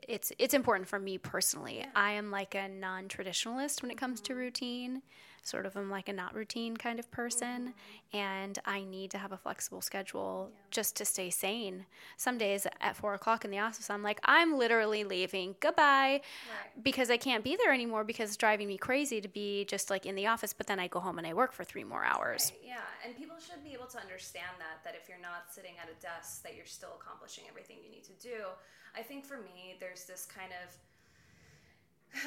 it's 0.06 0.32
it's 0.38 0.54
important 0.54 0.88
for 0.88 0.98
me 0.98 1.18
personally. 1.18 1.78
Yeah. 1.78 1.86
I 1.94 2.12
am 2.12 2.30
like 2.30 2.54
a 2.54 2.68
non 2.68 3.08
traditionalist 3.08 3.82
when 3.82 3.90
it 3.90 3.96
comes 3.96 4.20
mm-hmm. 4.20 4.34
to 4.34 4.38
routine. 4.38 5.02
Sort 5.44 5.66
of 5.66 5.76
am 5.76 5.90
like 5.90 6.08
a 6.08 6.12
not 6.12 6.34
routine 6.34 6.76
kind 6.76 6.98
of 6.98 7.10
person 7.10 7.68
mm-hmm. 7.68 8.16
and 8.16 8.58
I 8.64 8.82
need 8.82 9.10
to 9.12 9.18
have 9.18 9.32
a 9.32 9.36
flexible 9.36 9.80
schedule 9.80 10.50
yeah. 10.50 10.58
just 10.70 10.96
to 10.96 11.04
stay 11.04 11.30
sane. 11.30 11.86
Some 12.16 12.38
days 12.38 12.66
at 12.80 12.96
four 12.96 13.14
o'clock 13.14 13.44
in 13.44 13.50
the 13.50 13.58
office, 13.58 13.90
I'm 13.90 14.02
like, 14.02 14.20
I'm 14.24 14.56
literally 14.56 15.04
leaving. 15.04 15.54
Goodbye. 15.60 16.20
Right. 16.22 16.82
Because 16.82 17.10
I 17.10 17.16
can't 17.16 17.44
be 17.44 17.56
there 17.56 17.72
anymore 17.72 18.04
because 18.04 18.30
it's 18.30 18.36
driving 18.36 18.68
me 18.68 18.78
crazy 18.78 19.20
to 19.20 19.28
be 19.28 19.64
just 19.66 19.90
like 19.90 20.06
in 20.06 20.14
the 20.14 20.26
office, 20.26 20.52
but 20.52 20.66
then 20.66 20.80
I 20.80 20.88
go 20.88 21.00
home 21.00 21.18
and 21.18 21.26
I 21.26 21.34
work 21.34 21.52
for 21.52 21.64
three 21.64 21.84
more 21.84 22.04
hours. 22.04 22.52
Right. 22.54 22.70
Yeah. 22.70 23.06
And 23.06 23.16
people 23.16 23.36
should 23.38 23.62
be 23.62 23.74
able 23.74 23.86
to 23.86 23.98
understand 23.98 24.56
that, 24.58 24.82
that 24.84 24.98
if 25.00 25.08
you're 25.08 25.22
not 25.22 25.52
sitting 25.52 25.74
at 25.80 25.88
a 25.88 26.00
desk, 26.00 26.42
that 26.42 26.56
you're 26.56 26.66
still 26.66 26.96
accomplishing 27.00 27.44
everything 27.48 27.76
you 27.84 27.90
need 27.90 28.04
to 28.04 28.16
do. 28.20 28.48
I 28.96 29.02
think 29.02 29.24
for 29.24 29.38
me, 29.38 29.76
there's 29.80 30.04
this 30.04 30.26
kind 30.26 30.52
of 30.64 30.74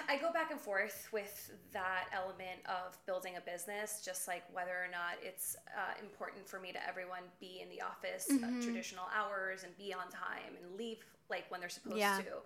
I 0.10 0.17
go 0.17 0.32
back 0.32 0.51
and 0.51 0.60
forth 0.60 1.08
with 1.12 1.51
that 1.74 2.06
element 2.13 2.60
of 2.65 2.98
building 3.06 3.38
a 3.38 3.41
business, 3.41 4.01
just 4.03 4.27
like 4.27 4.44
whether 4.53 4.72
or 4.72 4.89
not 4.91 5.15
it's 5.22 5.56
uh, 5.75 6.00
important 6.01 6.48
for 6.48 6.60
me 6.60 6.72
to 6.72 6.88
everyone 6.88 7.24
be 7.39 7.62
in 7.62 7.70
the 7.70 7.82
office 7.82 8.27
uh, 8.29 8.34
mm-hmm. 8.34 8.62
traditional 8.62 9.06
hours 9.15 9.63
and 9.63 9.75
be 9.77 9.94
on 9.94 10.10
time 10.10 10.56
and 10.62 10.77
leave 10.77 10.98
like 11.29 11.46
when 11.50 11.60
they're 11.60 11.70
supposed 11.70 11.98
yeah. 11.98 12.17
to. 12.17 12.41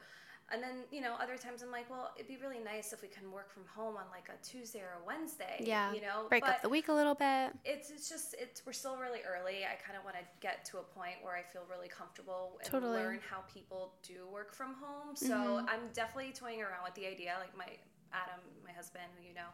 And 0.53 0.61
then, 0.61 0.83
you 0.91 0.99
know, 0.99 1.15
other 1.21 1.37
times 1.37 1.63
I'm 1.63 1.71
like, 1.71 1.89
well, 1.89 2.11
it'd 2.15 2.27
be 2.27 2.37
really 2.37 2.59
nice 2.59 2.91
if 2.91 3.01
we 3.01 3.07
can 3.07 3.31
work 3.31 3.49
from 3.51 3.63
home 3.73 3.95
on 3.95 4.03
like 4.11 4.27
a 4.27 4.37
Tuesday 4.45 4.79
or 4.79 4.99
a 5.01 5.05
Wednesday. 5.05 5.63
Yeah. 5.63 5.93
You 5.93 6.01
know, 6.01 6.27
break 6.27 6.43
but 6.43 6.49
up 6.49 6.61
the 6.61 6.69
week 6.69 6.89
a 6.89 6.93
little 6.93 7.15
bit. 7.15 7.53
It's 7.63 7.89
it's 7.89 8.09
just 8.09 8.35
it's 8.37 8.65
we're 8.65 8.73
still 8.73 8.97
really 8.97 9.21
early. 9.23 9.63
I 9.63 9.79
kind 9.79 9.97
of 9.97 10.03
want 10.03 10.17
to 10.17 10.25
get 10.41 10.65
to 10.65 10.79
a 10.79 10.83
point 10.83 11.15
where 11.21 11.35
I 11.35 11.43
feel 11.53 11.63
really 11.69 11.87
comfortable 11.87 12.59
and 12.59 12.69
totally. 12.69 12.99
learn 12.99 13.19
how 13.29 13.43
people 13.53 13.93
do 14.03 14.27
work 14.31 14.53
from 14.53 14.75
home. 14.75 15.15
So 15.15 15.27
mm-hmm. 15.27 15.69
I'm 15.69 15.87
definitely 15.93 16.33
toying 16.33 16.61
around 16.61 16.83
with 16.83 16.95
the 16.95 17.07
idea. 17.07 17.35
Like 17.39 17.55
my 17.57 17.71
Adam, 18.11 18.43
my 18.65 18.73
husband, 18.73 19.07
you 19.25 19.33
know, 19.33 19.47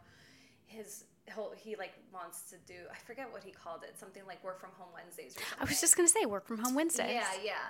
his 0.66 1.06
he 1.58 1.76
like 1.76 1.94
wants 2.14 2.44
to 2.50 2.56
do 2.66 2.88
I 2.90 2.98
forget 3.06 3.32
what 3.32 3.44
he 3.44 3.52
called 3.52 3.84
it 3.84 4.00
something 4.00 4.24
like 4.26 4.42
work 4.44 4.62
from 4.62 4.70
home 4.78 4.90
Wednesdays 4.94 5.36
or 5.36 5.42
something. 5.42 5.58
I 5.62 5.66
was 5.66 5.82
just 5.82 5.96
gonna 5.96 6.08
say 6.08 6.26
work 6.26 6.48
from 6.48 6.58
home 6.58 6.74
Wednesdays. 6.74 7.12
Yeah, 7.12 7.28
yeah. 7.44 7.68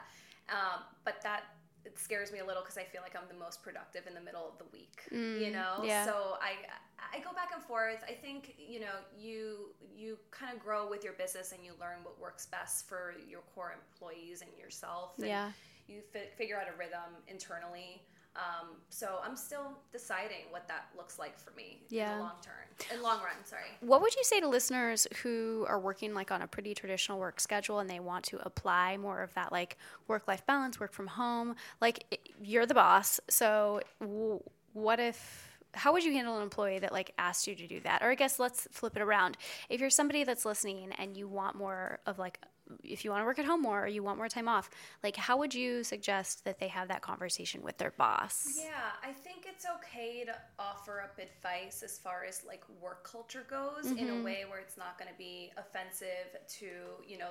Um, 0.49 0.83
but 1.03 1.21
that 1.23 1.43
it 1.87 1.97
scares 1.97 2.31
me 2.31 2.39
a 2.39 2.45
little 2.45 2.61
because 2.61 2.77
I 2.77 2.83
feel 2.83 3.01
like 3.01 3.15
I'm 3.15 3.27
the 3.29 3.39
most 3.39 3.63
productive 3.63 4.05
in 4.07 4.13
the 4.13 4.21
middle 4.21 4.45
of 4.47 4.57
the 4.57 4.65
week. 4.73 5.03
Mm, 5.11 5.39
you 5.39 5.51
know, 5.51 5.81
yeah. 5.83 6.05
so 6.05 6.35
I 6.41 6.53
I 6.99 7.19
go 7.19 7.31
back 7.33 7.51
and 7.53 7.63
forth. 7.63 8.03
I 8.07 8.11
think 8.11 8.55
you 8.57 8.81
know 8.81 8.95
you 9.17 9.69
you 9.95 10.17
kind 10.31 10.53
of 10.53 10.59
grow 10.61 10.89
with 10.89 11.03
your 11.03 11.13
business 11.13 11.53
and 11.53 11.63
you 11.63 11.71
learn 11.79 12.03
what 12.03 12.19
works 12.19 12.45
best 12.45 12.87
for 12.89 13.13
your 13.27 13.41
core 13.55 13.73
employees 13.73 14.41
and 14.41 14.51
yourself. 14.59 15.13
And 15.17 15.27
yeah. 15.27 15.51
You 15.87 16.01
fi- 16.11 16.29
figure 16.37 16.57
out 16.57 16.67
a 16.67 16.77
rhythm 16.77 17.15
internally. 17.29 18.03
Um, 18.37 18.77
so 18.89 19.19
I'm 19.23 19.35
still 19.35 19.79
deciding 19.91 20.45
what 20.51 20.67
that 20.67 20.89
looks 20.95 21.17
like 21.17 21.39
for 21.39 21.51
me 21.51 21.81
yeah. 21.89 22.11
in 22.11 22.17
the 22.17 22.23
long 22.23 22.35
term, 22.41 22.93
in 22.93 23.01
long 23.01 23.17
run. 23.17 23.35
Sorry. 23.45 23.63
What 23.81 24.01
would 24.01 24.15
you 24.15 24.23
say 24.23 24.39
to 24.39 24.47
listeners 24.47 25.07
who 25.23 25.65
are 25.67 25.79
working 25.79 26.13
like 26.13 26.31
on 26.31 26.43
a 26.43 26.47
pretty 26.47 26.75
traditional 26.75 27.17
work 27.17 27.39
schedule 27.39 27.79
and 27.79 27.89
they 27.89 27.99
want 27.99 28.25
to 28.25 28.37
apply 28.45 28.97
more 28.97 29.23
of 29.23 29.33
that 29.33 29.51
like 29.51 29.77
work 30.07 30.27
life 30.27 30.45
balance, 30.45 30.79
work 30.79 30.93
from 30.93 31.07
home? 31.07 31.55
Like 31.81 32.19
you're 32.41 32.67
the 32.67 32.75
boss, 32.75 33.19
so 33.27 33.81
w- 33.99 34.43
what 34.73 34.99
if? 34.99 35.46
How 35.73 35.93
would 35.93 36.03
you 36.03 36.13
handle 36.13 36.37
an 36.37 36.43
employee 36.43 36.79
that 36.79 36.91
like 36.91 37.13
asked 37.17 37.47
you 37.47 37.55
to 37.55 37.67
do 37.67 37.79
that? 37.81 38.01
Or 38.01 38.09
I 38.09 38.15
guess 38.15 38.39
let's 38.39 38.67
flip 38.71 38.95
it 38.95 39.01
around. 39.01 39.37
If 39.69 39.81
you're 39.81 39.89
somebody 39.89 40.23
that's 40.23 40.45
listening 40.45 40.91
and 40.97 41.15
you 41.15 41.27
want 41.27 41.55
more 41.55 41.99
of 42.05 42.19
like 42.19 42.39
if 42.83 43.05
you 43.05 43.11
want 43.11 43.21
to 43.21 43.25
work 43.25 43.39
at 43.39 43.45
home 43.45 43.61
more 43.61 43.83
or 43.83 43.87
you 43.87 44.03
want 44.03 44.17
more 44.17 44.27
time 44.27 44.47
off, 44.47 44.69
like 45.03 45.15
how 45.15 45.37
would 45.37 45.53
you 45.53 45.83
suggest 45.83 46.43
that 46.45 46.59
they 46.59 46.67
have 46.67 46.87
that 46.89 47.01
conversation 47.01 47.61
with 47.61 47.77
their 47.77 47.91
boss? 47.91 48.57
Yeah, 48.57 48.71
I 49.03 49.13
think 49.13 49.45
it's 49.47 49.65
okay 49.77 50.25
to 50.25 50.35
offer 50.59 51.01
up 51.01 51.19
advice 51.19 51.83
as 51.83 51.97
far 51.97 52.25
as 52.27 52.43
like 52.45 52.63
work 52.81 53.09
culture 53.09 53.45
goes 53.49 53.85
mm-hmm. 53.85 53.97
in 53.97 54.09
a 54.09 54.11
mm-hmm. 54.11 54.23
way 54.23 54.45
where 54.49 54.59
it's 54.59 54.77
not 54.77 54.97
going 54.99 55.11
to 55.11 55.17
be 55.17 55.51
offensive 55.57 56.35
to, 56.59 56.67
you 57.07 57.17
know, 57.17 57.29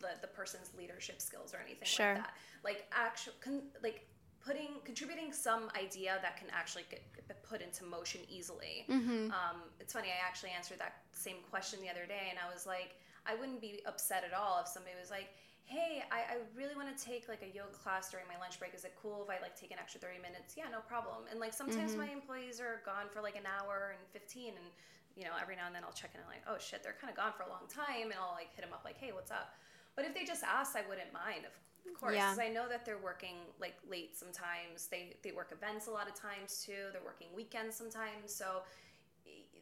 the, 0.00 0.08
the 0.20 0.28
person's 0.28 0.70
leadership 0.78 1.20
skills 1.20 1.52
or 1.52 1.58
anything 1.64 1.86
sure. 1.86 2.14
like 2.14 2.16
that. 2.16 2.34
Like 2.64 2.86
actual 2.92 3.32
con- 3.40 3.70
like 3.82 4.06
putting 4.48 4.80
contributing 4.88 5.28
some 5.28 5.68
idea 5.76 6.16
that 6.24 6.40
can 6.40 6.48
actually 6.48 6.88
get, 6.88 7.04
get 7.12 7.36
put 7.44 7.60
into 7.60 7.84
motion 7.84 8.24
easily. 8.32 8.88
Mm-hmm. 8.88 9.28
Um, 9.28 9.68
it's 9.76 9.92
funny, 9.92 10.08
I 10.08 10.24
actually 10.24 10.56
answered 10.56 10.80
that 10.80 11.04
same 11.12 11.44
question 11.52 11.84
the 11.84 11.92
other 11.92 12.08
day 12.08 12.32
and 12.32 12.40
I 12.40 12.48
was 12.48 12.64
like, 12.64 12.96
I 13.28 13.36
wouldn't 13.36 13.60
be 13.60 13.84
upset 13.84 14.24
at 14.24 14.32
all 14.32 14.56
if 14.64 14.68
somebody 14.72 14.96
was 14.96 15.12
like, 15.12 15.36
hey, 15.68 16.00
I, 16.08 16.24
I 16.32 16.36
really 16.56 16.72
want 16.72 16.88
to 16.88 16.96
take 16.96 17.28
like 17.28 17.44
a 17.44 17.52
yoga 17.52 17.76
class 17.76 18.08
during 18.08 18.24
my 18.24 18.40
lunch 18.40 18.56
break. 18.56 18.72
Is 18.72 18.88
it 18.88 18.96
cool 18.96 19.20
if 19.20 19.28
I 19.28 19.36
like 19.44 19.52
take 19.52 19.68
an 19.68 19.76
extra 19.76 20.00
30 20.00 20.24
minutes? 20.24 20.56
Yeah, 20.56 20.72
no 20.72 20.80
problem. 20.80 21.28
And 21.28 21.36
like 21.36 21.52
sometimes 21.52 21.92
mm-hmm. 21.92 22.08
my 22.08 22.10
employees 22.16 22.56
are 22.56 22.80
gone 22.88 23.12
for 23.12 23.20
like 23.20 23.36
an 23.36 23.44
hour 23.44 23.92
and 23.92 24.00
15 24.16 24.56
and 24.56 24.68
you 25.12 25.28
know, 25.28 25.36
every 25.36 25.60
now 25.60 25.68
and 25.68 25.76
then 25.76 25.84
I'll 25.84 25.92
check 25.92 26.16
in 26.16 26.24
and 26.24 26.30
like, 26.30 26.46
oh 26.48 26.56
shit, 26.56 26.80
they're 26.80 26.96
kind 26.96 27.12
of 27.12 27.20
gone 27.20 27.36
for 27.36 27.44
a 27.44 27.52
long 27.52 27.68
time. 27.68 28.08
And 28.08 28.16
I'll 28.16 28.32
like 28.32 28.48
hit 28.56 28.64
them 28.64 28.72
up 28.72 28.80
like, 28.80 28.96
hey, 28.96 29.12
what's 29.12 29.34
up? 29.34 29.52
But 29.92 30.08
if 30.08 30.16
they 30.16 30.24
just 30.24 30.40
asked, 30.40 30.72
I 30.72 30.88
wouldn't 30.88 31.12
mind. 31.12 31.44
Of 31.44 31.52
course, 31.94 32.14
because 32.14 32.38
yeah. 32.38 32.44
I 32.44 32.48
know 32.48 32.68
that 32.68 32.84
they're 32.84 32.98
working 33.02 33.36
like 33.60 33.76
late 33.88 34.16
sometimes. 34.16 34.86
They 34.90 35.16
they 35.22 35.32
work 35.32 35.52
events 35.52 35.86
a 35.86 35.90
lot 35.90 36.08
of 36.08 36.14
times 36.14 36.64
too. 36.64 36.90
They're 36.92 37.04
working 37.04 37.28
weekends 37.34 37.76
sometimes. 37.76 38.34
So 38.34 38.62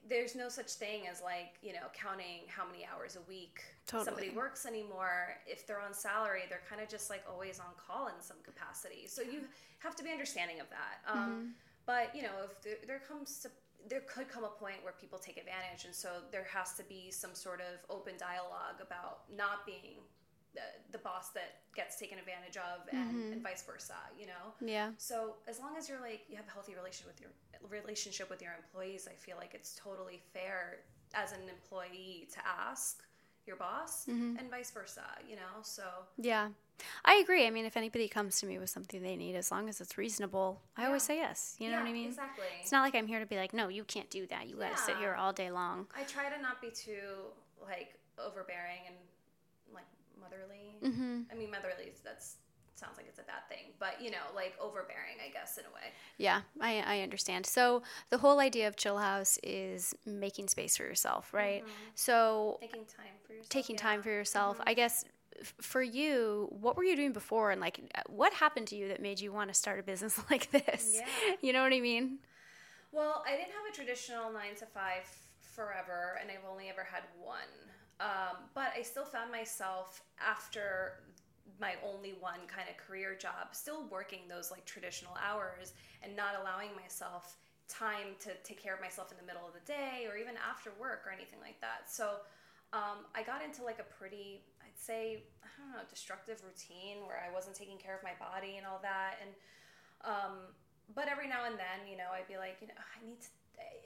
there's 0.08 0.34
no 0.34 0.48
such 0.48 0.72
thing 0.72 1.06
as 1.10 1.20
like 1.20 1.58
you 1.62 1.72
know 1.72 1.90
counting 1.92 2.46
how 2.48 2.64
many 2.66 2.86
hours 2.86 3.16
a 3.16 3.28
week 3.28 3.60
totally. 3.86 4.04
somebody 4.04 4.30
works 4.30 4.66
anymore 4.66 5.36
if 5.46 5.66
they're 5.66 5.80
on 5.80 5.92
salary 5.92 6.42
they're 6.48 6.62
kind 6.68 6.80
of 6.80 6.88
just 6.88 7.10
like 7.10 7.22
always 7.30 7.58
on 7.58 7.66
call 7.76 8.08
in 8.08 8.14
some 8.20 8.36
capacity 8.44 9.06
so 9.06 9.22
you 9.22 9.40
have 9.78 9.96
to 9.96 10.04
be 10.04 10.10
understanding 10.10 10.60
of 10.60 10.66
that 10.70 11.02
um, 11.10 11.18
mm-hmm. 11.18 11.46
but 11.86 12.14
you 12.14 12.22
know 12.22 12.44
if 12.44 12.62
there, 12.62 12.76
there 12.86 13.02
comes 13.08 13.38
to 13.38 13.50
there 13.88 14.02
could 14.06 14.28
come 14.28 14.44
a 14.44 14.48
point 14.48 14.76
where 14.82 14.94
people 15.00 15.18
take 15.18 15.36
advantage 15.36 15.84
and 15.84 15.94
so 15.94 16.08
there 16.32 16.46
has 16.52 16.74
to 16.74 16.82
be 16.84 17.10
some 17.10 17.34
sort 17.34 17.60
of 17.60 17.78
open 17.90 18.14
dialogue 18.18 18.78
about 18.80 19.20
not 19.36 19.66
being 19.66 20.02
the 20.92 20.98
boss 20.98 21.30
that 21.30 21.60
gets 21.74 21.96
taken 21.96 22.18
advantage 22.18 22.56
of 22.56 22.88
and, 22.90 23.10
mm-hmm. 23.10 23.32
and 23.32 23.42
vice 23.42 23.62
versa 23.62 23.94
you 24.18 24.26
know? 24.26 24.54
Yeah. 24.60 24.90
So 24.98 25.34
as 25.48 25.60
long 25.60 25.76
as 25.76 25.88
you're 25.88 26.00
like 26.00 26.22
you 26.28 26.36
have 26.36 26.46
a 26.48 26.50
healthy 26.50 26.74
relationship 26.74 27.06
with 27.06 27.20
your 27.20 27.30
relationship 27.70 28.30
with 28.30 28.40
your 28.40 28.52
employees 28.52 29.08
i 29.10 29.14
feel 29.14 29.36
like 29.36 29.52
it's 29.52 29.74
totally 29.82 30.20
fair 30.32 30.78
as 31.14 31.32
an 31.32 31.40
employee 31.48 32.28
to 32.32 32.38
ask 32.46 33.02
your 33.46 33.56
boss 33.56 34.06
mm-hmm. 34.06 34.36
and 34.38 34.50
vice 34.50 34.70
versa 34.70 35.02
you 35.28 35.36
know? 35.36 35.62
So 35.62 35.82
yeah. 36.18 36.48
I 37.06 37.14
agree. 37.24 37.46
I 37.46 37.50
mean 37.50 37.64
if 37.64 37.76
anybody 37.76 38.06
comes 38.08 38.38
to 38.40 38.46
me 38.46 38.58
with 38.58 38.70
something 38.70 39.02
they 39.02 39.16
need 39.16 39.34
as 39.34 39.50
long 39.50 39.68
as 39.68 39.80
it's 39.80 39.96
reasonable 39.96 40.60
i 40.76 40.82
yeah. 40.82 40.86
always 40.88 41.02
say 41.02 41.16
yes. 41.16 41.56
You 41.58 41.68
know 41.68 41.76
yeah, 41.76 41.82
what 41.82 41.88
i 41.88 41.92
mean? 41.92 42.08
exactly. 42.08 42.44
It's 42.60 42.72
not 42.72 42.82
like 42.82 42.94
i'm 42.94 43.06
here 43.06 43.20
to 43.20 43.26
be 43.26 43.36
like 43.36 43.52
no 43.52 43.68
you 43.68 43.84
can't 43.84 44.10
do 44.10 44.26
that. 44.28 44.48
You 44.48 44.56
yeah. 44.58 44.70
gotta 44.70 44.82
sit 44.82 44.96
here 44.98 45.14
all 45.14 45.32
day 45.32 45.50
long. 45.50 45.86
I 45.96 46.04
try 46.04 46.28
to 46.28 46.40
not 46.40 46.60
be 46.60 46.70
too 46.70 47.32
like 47.62 47.94
overbearing 48.18 48.80
and 48.86 48.96
motherly. 50.26 50.76
Mm-hmm. 50.82 51.20
I 51.30 51.34
mean, 51.34 51.50
motherly. 51.50 51.92
That's 52.04 52.36
sounds 52.74 52.98
like 52.98 53.06
it's 53.08 53.18
a 53.18 53.22
bad 53.22 53.48
thing, 53.48 53.72
but 53.78 54.00
you 54.00 54.10
know, 54.10 54.18
like 54.34 54.54
overbearing, 54.60 55.16
I 55.26 55.32
guess, 55.32 55.58
in 55.58 55.64
a 55.64 55.74
way. 55.74 55.92
Yeah, 56.18 56.42
I, 56.60 56.98
I 56.98 57.00
understand. 57.00 57.46
So 57.46 57.82
the 58.10 58.18
whole 58.18 58.38
idea 58.38 58.68
of 58.68 58.76
Chill 58.76 58.98
House 58.98 59.38
is 59.42 59.94
making 60.04 60.48
space 60.48 60.76
for 60.76 60.82
yourself, 60.82 61.32
right? 61.32 61.62
Mm-hmm. 61.62 61.72
So 61.94 62.58
taking 62.60 62.84
time 62.84 63.14
for 63.26 63.32
yourself. 63.32 63.48
Taking 63.48 63.76
yeah. 63.76 63.82
time 63.82 64.02
for 64.02 64.10
yourself. 64.10 64.58
Mm-hmm. 64.58 64.68
I 64.68 64.74
guess 64.74 65.04
for 65.60 65.82
you, 65.82 66.48
what 66.50 66.76
were 66.76 66.84
you 66.84 66.96
doing 66.96 67.12
before, 67.12 67.50
and 67.50 67.60
like, 67.60 67.80
what 68.08 68.32
happened 68.32 68.66
to 68.68 68.76
you 68.76 68.88
that 68.88 69.00
made 69.00 69.20
you 69.20 69.32
want 69.32 69.48
to 69.48 69.54
start 69.54 69.78
a 69.80 69.82
business 69.82 70.20
like 70.30 70.50
this? 70.50 70.96
Yeah. 70.98 71.34
You 71.40 71.52
know 71.52 71.62
what 71.62 71.72
I 71.72 71.80
mean? 71.80 72.18
Well, 72.92 73.24
I 73.26 73.32
didn't 73.32 73.52
have 73.52 73.66
a 73.70 73.74
traditional 73.74 74.32
nine 74.32 74.54
to 74.58 74.66
five 74.66 75.04
forever, 75.40 76.18
and 76.20 76.30
I've 76.30 76.48
only 76.50 76.68
ever 76.68 76.84
had 76.84 77.02
one. 77.22 77.38
Um, 78.00 78.36
but 78.54 78.72
I 78.76 78.82
still 78.82 79.04
found 79.04 79.32
myself 79.32 80.02
after 80.20 81.00
my 81.60 81.74
only 81.80 82.14
one 82.20 82.40
kind 82.46 82.68
of 82.68 82.76
career 82.76 83.16
job, 83.18 83.52
still 83.52 83.86
working 83.88 84.20
those 84.28 84.50
like 84.50 84.64
traditional 84.66 85.16
hours 85.16 85.72
and 86.02 86.14
not 86.14 86.36
allowing 86.40 86.68
myself 86.76 87.36
time 87.68 88.14
to 88.20 88.30
take 88.44 88.62
care 88.62 88.74
of 88.74 88.80
myself 88.80 89.10
in 89.10 89.16
the 89.16 89.24
middle 89.24 89.46
of 89.46 89.54
the 89.54 89.64
day 89.64 90.06
or 90.06 90.16
even 90.16 90.34
after 90.36 90.70
work 90.78 91.02
or 91.06 91.10
anything 91.10 91.40
like 91.40 91.58
that. 91.60 91.88
So 91.88 92.20
um, 92.72 93.08
I 93.14 93.22
got 93.22 93.42
into 93.42 93.64
like 93.64 93.78
a 93.80 93.88
pretty, 93.96 94.44
I'd 94.60 94.76
say, 94.76 95.24
I 95.42 95.48
don't 95.56 95.72
know, 95.72 95.82
destructive 95.88 96.42
routine 96.44 97.06
where 97.06 97.22
I 97.24 97.32
wasn't 97.32 97.56
taking 97.56 97.78
care 97.78 97.96
of 97.96 98.02
my 98.04 98.14
body 98.20 98.58
and 98.58 98.66
all 98.66 98.78
that. 98.82 99.16
And, 99.24 99.30
um, 100.04 100.34
but 100.94 101.08
every 101.08 101.26
now 101.26 101.46
and 101.46 101.56
then, 101.56 101.88
you 101.88 101.96
know, 101.96 102.12
I'd 102.12 102.28
be 102.28 102.36
like, 102.36 102.58
you 102.60 102.68
know, 102.68 102.78
I 102.78 102.98
need 103.00 103.20
to, 103.24 103.30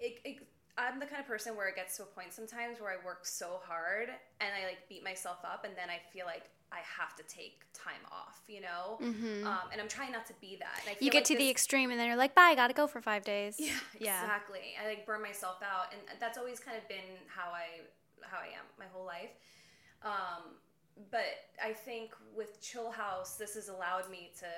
it, 0.02 0.18
it 0.24 0.36
I'm 0.78 0.98
the 0.98 1.06
kind 1.06 1.20
of 1.20 1.26
person 1.26 1.56
where 1.56 1.68
it 1.68 1.76
gets 1.76 1.96
to 1.96 2.04
a 2.04 2.06
point 2.06 2.32
sometimes 2.32 2.80
where 2.80 2.90
I 2.90 3.04
work 3.04 3.26
so 3.26 3.60
hard 3.66 4.08
and 4.40 4.50
I 4.54 4.66
like 4.66 4.88
beat 4.88 5.04
myself 5.04 5.38
up, 5.44 5.64
and 5.64 5.74
then 5.76 5.88
I 5.90 5.98
feel 6.12 6.26
like 6.26 6.44
I 6.72 6.78
have 6.98 7.16
to 7.16 7.22
take 7.24 7.62
time 7.74 8.02
off, 8.12 8.42
you 8.46 8.60
know? 8.60 8.98
Mm-hmm. 9.02 9.46
Um, 9.46 9.58
and 9.72 9.80
I'm 9.80 9.88
trying 9.88 10.12
not 10.12 10.26
to 10.26 10.34
be 10.40 10.56
that. 10.60 10.80
you 11.00 11.10
get 11.10 11.18
like 11.18 11.24
to 11.24 11.34
this, 11.34 11.42
the 11.42 11.50
extreme 11.50 11.90
and 11.90 11.98
then 11.98 12.06
you're 12.06 12.16
like, 12.16 12.34
bye, 12.34 12.50
I 12.50 12.54
gotta 12.54 12.74
go 12.74 12.86
for 12.86 13.00
five 13.00 13.24
days. 13.24 13.56
Yeah, 13.58 13.72
yeah, 13.98 14.22
exactly. 14.22 14.60
I 14.80 14.86
like 14.86 15.04
burn 15.04 15.20
myself 15.20 15.56
out. 15.62 15.92
And 15.92 16.00
that's 16.20 16.38
always 16.38 16.60
kind 16.60 16.76
of 16.78 16.86
been 16.88 17.18
how 17.26 17.50
I, 17.50 17.82
how 18.22 18.38
I 18.38 18.54
am 18.54 18.64
my 18.78 18.86
whole 18.92 19.04
life. 19.04 19.30
Um, 20.02 20.54
but 21.10 21.48
I 21.62 21.72
think 21.72 22.12
with 22.36 22.60
Chill 22.60 22.90
House, 22.90 23.36
this 23.36 23.54
has 23.54 23.68
allowed 23.68 24.10
me 24.10 24.30
to 24.40 24.50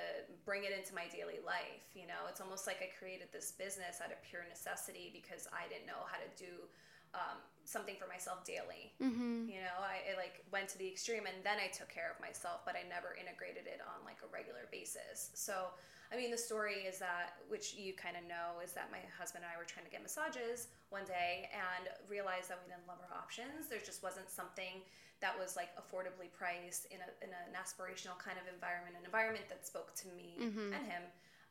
bring 0.43 0.63
it 0.63 0.75
into 0.75 0.93
my 0.93 1.07
daily 1.07 1.39
life. 1.45 1.87
You 1.95 2.07
know, 2.07 2.27
it's 2.27 2.41
almost 2.41 2.67
like 2.67 2.83
I 2.83 2.89
created 2.99 3.31
this 3.31 3.53
business 3.53 4.03
out 4.03 4.11
of 4.11 4.19
pure 4.27 4.43
necessity 4.49 5.13
because 5.13 5.47
I 5.55 5.71
didn't 5.71 5.87
know 5.87 6.03
how 6.09 6.19
to 6.19 6.29
do 6.35 6.67
um, 7.13 7.39
something 7.63 7.95
for 7.95 8.09
myself 8.09 8.43
daily. 8.43 8.91
Mm-hmm. 8.99 9.47
You 9.47 9.61
know, 9.63 9.77
I, 9.79 10.13
I 10.13 10.19
like 10.19 10.43
went 10.51 10.67
to 10.73 10.77
the 10.77 10.87
extreme 10.87 11.29
and 11.29 11.39
then 11.45 11.61
I 11.61 11.71
took 11.71 11.87
care 11.87 12.11
of 12.11 12.19
myself, 12.19 12.65
but 12.65 12.75
I 12.75 12.83
never 12.89 13.15
integrated 13.15 13.69
it 13.69 13.79
on 13.79 14.03
like 14.03 14.19
a 14.25 14.29
regular 14.33 14.67
basis. 14.73 15.31
So, 15.37 15.71
I 16.11 16.17
mean, 16.17 16.29
the 16.29 16.37
story 16.37 16.85
is 16.85 16.99
that, 16.99 17.41
which 17.47 17.73
you 17.73 17.93
kind 17.93 18.17
of 18.17 18.25
know, 18.27 18.61
is 18.61 18.73
that 18.73 18.91
my 18.91 19.01
husband 19.17 19.47
and 19.47 19.53
I 19.53 19.57
were 19.57 19.65
trying 19.65 19.85
to 19.85 19.93
get 19.93 20.03
massages 20.03 20.67
one 20.89 21.05
day 21.05 21.49
and 21.53 21.89
realized 22.05 22.49
that 22.51 22.61
we 22.61 22.69
didn't 22.69 22.85
love 22.85 23.01
our 23.01 23.13
options. 23.17 23.69
There 23.69 23.81
just 23.81 24.03
wasn't 24.03 24.29
something 24.29 24.83
that 25.23 25.39
was 25.39 25.55
like 25.55 25.71
affordably 25.79 26.27
priced 26.35 26.85
in, 26.91 26.99
a, 26.99 27.09
in 27.23 27.31
an 27.31 27.55
aspirational 27.55 28.19
kind 28.19 28.35
of 28.35 28.45
environment, 28.53 28.93
an 28.99 29.05
environment 29.07 29.45
that 29.47 29.65
spoke 29.65 29.95
to 29.95 30.07
me 30.19 30.35
Mhm. 30.39 30.75
and 30.75 30.83
him. 30.85 31.03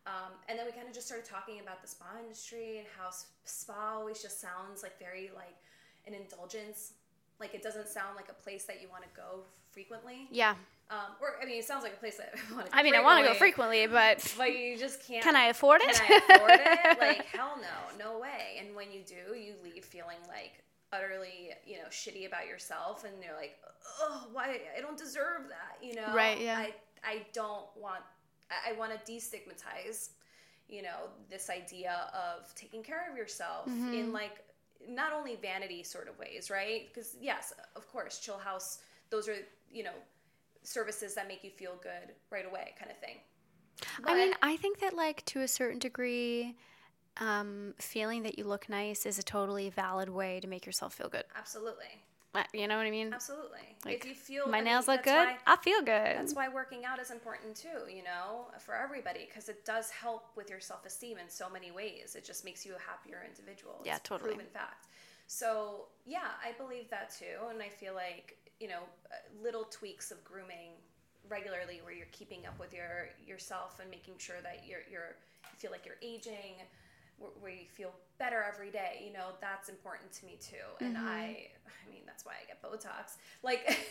Um, 0.04 0.32
and 0.48 0.58
then 0.58 0.66
we 0.66 0.72
kind 0.72 0.86
of 0.86 0.92
just 0.92 1.06
started 1.06 1.24
talking 1.24 1.60
about 1.60 1.80
the 1.80 1.88
spa 1.88 2.04
industry 2.20 2.78
and 2.78 2.86
how 2.98 3.08
spa 3.44 3.96
always 3.96 4.20
just 4.20 4.40
sounds 4.40 4.82
like 4.82 4.98
very 4.98 5.30
like 5.34 5.56
an 6.06 6.12
indulgence. 6.12 6.92
Like 7.40 7.54
it 7.54 7.62
doesn't 7.62 7.88
sound 7.88 8.14
like 8.16 8.28
a 8.28 8.34
place 8.44 8.64
that 8.64 8.82
you 8.82 8.88
want 8.90 9.04
to 9.04 9.10
go 9.16 9.44
frequently. 9.70 10.28
Yeah. 10.30 10.54
Um, 10.90 11.16
or 11.22 11.36
I 11.40 11.46
mean, 11.46 11.58
it 11.58 11.64
sounds 11.64 11.84
like 11.84 11.94
a 11.94 11.96
place 11.96 12.18
that 12.18 12.34
I 12.36 12.54
want 12.54 12.66
to. 12.66 12.76
I 12.76 12.82
mean, 12.82 12.94
I 12.94 13.00
want 13.00 13.24
to 13.24 13.32
go 13.32 13.38
frequently, 13.38 13.86
but 13.86 14.18
but 14.36 14.52
you 14.52 14.76
just 14.76 15.02
can't. 15.06 15.24
can 15.24 15.36
I 15.36 15.46
afford 15.46 15.80
it? 15.82 15.94
Can 15.96 16.20
I 16.28 16.34
afford 16.36 16.60
it? 16.60 16.98
Like 17.00 17.26
hell 17.26 17.56
no, 17.56 18.04
no 18.04 18.18
way. 18.18 18.58
And 18.60 18.74
when 18.76 18.92
you 18.92 19.00
do, 19.06 19.34
you 19.34 19.54
leave 19.64 19.84
feeling 19.84 20.18
like 20.28 20.62
utterly, 20.92 21.50
you 21.66 21.78
know, 21.78 21.88
shitty 21.90 22.26
about 22.26 22.46
yourself, 22.46 23.04
and 23.04 23.14
you're 23.24 23.36
like, 23.36 23.56
oh, 24.00 24.26
why? 24.32 24.58
I 24.76 24.80
don't 24.80 24.96
deserve 24.98 25.48
that. 25.48 25.84
You 25.86 25.94
know? 25.96 26.14
Right, 26.14 26.40
yeah. 26.40 26.58
I 26.58 26.74
I 27.04 27.26
don't 27.32 27.66
want. 27.76 28.02
I, 28.50 28.70
I 28.70 28.78
want 28.78 28.92
to 28.92 29.12
destigmatize, 29.12 30.10
you 30.68 30.82
know, 30.82 31.08
this 31.30 31.50
idea 31.50 32.10
of 32.14 32.54
taking 32.54 32.82
care 32.82 33.10
of 33.10 33.16
yourself 33.16 33.66
Mm-hmm. 33.68 33.94
in 33.94 34.12
like 34.12 34.44
not 34.88 35.12
only 35.12 35.36
vanity 35.36 35.82
sort 35.82 36.08
of 36.08 36.18
ways, 36.18 36.50
right? 36.50 36.88
Because 36.92 37.16
yes, 37.20 37.52
of 37.76 37.90
course, 37.90 38.18
chill 38.18 38.38
house. 38.38 38.78
Those 39.10 39.28
are 39.28 39.36
you 39.72 39.84
know 39.84 39.94
services 40.62 41.14
that 41.14 41.26
make 41.28 41.42
you 41.42 41.50
feel 41.50 41.74
good 41.82 42.14
right 42.30 42.46
away, 42.46 42.74
kind 42.78 42.90
of 42.90 42.96
thing. 42.98 43.16
I 44.04 44.14
mean, 44.14 44.34
I 44.42 44.56
think 44.56 44.78
that 44.80 44.94
like 44.94 45.24
to 45.26 45.40
a 45.40 45.48
certain 45.48 45.78
degree, 45.78 46.56
um, 47.18 47.74
feeling 47.78 48.22
that 48.22 48.38
you 48.38 48.44
look 48.44 48.68
nice 48.68 49.04
is 49.06 49.18
a 49.18 49.22
totally 49.22 49.68
valid 49.70 50.08
way 50.08 50.40
to 50.40 50.46
make 50.48 50.66
yourself 50.66 50.94
feel 50.94 51.08
good. 51.08 51.24
absolutely. 51.36 52.02
Uh, 52.34 52.42
You 52.54 52.66
know 52.66 52.78
what 52.78 52.86
I 52.86 52.90
mean? 52.90 53.12
Absolutely. 53.12 53.58
Like, 53.84 53.96
if 53.96 54.06
you 54.06 54.14
feel 54.14 54.46
My 54.46 54.58
I 54.58 54.60
mean, 54.62 54.72
nails 54.72 54.88
look 54.88 55.02
good. 55.02 55.12
why- 55.12 55.38
I 55.46 55.56
feel 55.56 55.80
good. 55.80 56.16
that's 56.16 56.34
why 56.34 56.48
working 56.48 56.86
out 56.86 56.98
is 56.98 57.10
important 57.10 57.54
too, 57.56 57.90
you 57.94 58.02
know, 58.02 58.46
for 58.58 58.74
everybody 58.74 59.26
because 59.26 59.50
it 59.50 59.66
does 59.66 59.90
help 59.90 60.30
with 60.34 60.48
your 60.48 60.60
self-esteem 60.60 61.18
in 61.18 61.28
so 61.28 61.50
many 61.50 61.70
ways. 61.70 62.14
It 62.16 62.24
just 62.24 62.42
makes 62.44 62.64
you 62.64 62.74
a 62.74 62.78
happier 62.78 63.22
individual. 63.28 63.82
Yeah, 63.84 63.96
It's 63.96 64.08
totally. 64.08 64.30
Proven 64.30 64.46
fact. 64.50 64.86
So 65.26 65.88
yeah, 66.06 66.30
I 66.42 66.52
believe 66.52 66.88
that 66.90 67.10
too, 67.10 67.46
and 67.50 67.62
I 67.62 67.68
feel 67.68 67.94
like 67.94 68.36
you 68.60 68.68
know, 68.68 68.82
uh, 69.10 69.16
little 69.42 69.64
tweaks 69.64 70.10
of 70.12 70.22
grooming 70.24 70.70
regularly, 71.28 71.80
where 71.82 71.92
you're 71.92 72.06
keeping 72.12 72.46
up 72.46 72.58
with 72.58 72.72
your 72.72 73.08
yourself 73.26 73.78
and 73.80 73.90
making 73.90 74.14
sure 74.18 74.36
that 74.42 74.64
you're 74.66 74.80
you're 74.90 75.16
you 75.44 75.58
feel 75.58 75.70
like 75.70 75.84
you're 75.84 75.96
aging, 76.02 76.54
where, 77.22 77.30
where 77.40 77.52
feel 77.70 77.92
better 78.18 78.42
every 78.52 78.70
day. 78.70 79.02
You 79.06 79.12
know, 79.12 79.28
that's 79.40 79.68
important 79.68 80.12
to 80.14 80.26
me 80.26 80.38
too, 80.40 80.56
and 80.84 80.96
Mm-hmm. 80.96 81.06
I, 81.08 81.48
I 81.66 81.90
mean, 81.90 82.02
that's 82.06 82.24
why 82.24 82.32
I 82.42 82.46
get 82.46 82.62
Botox. 82.62 83.16
Like, 83.42 83.66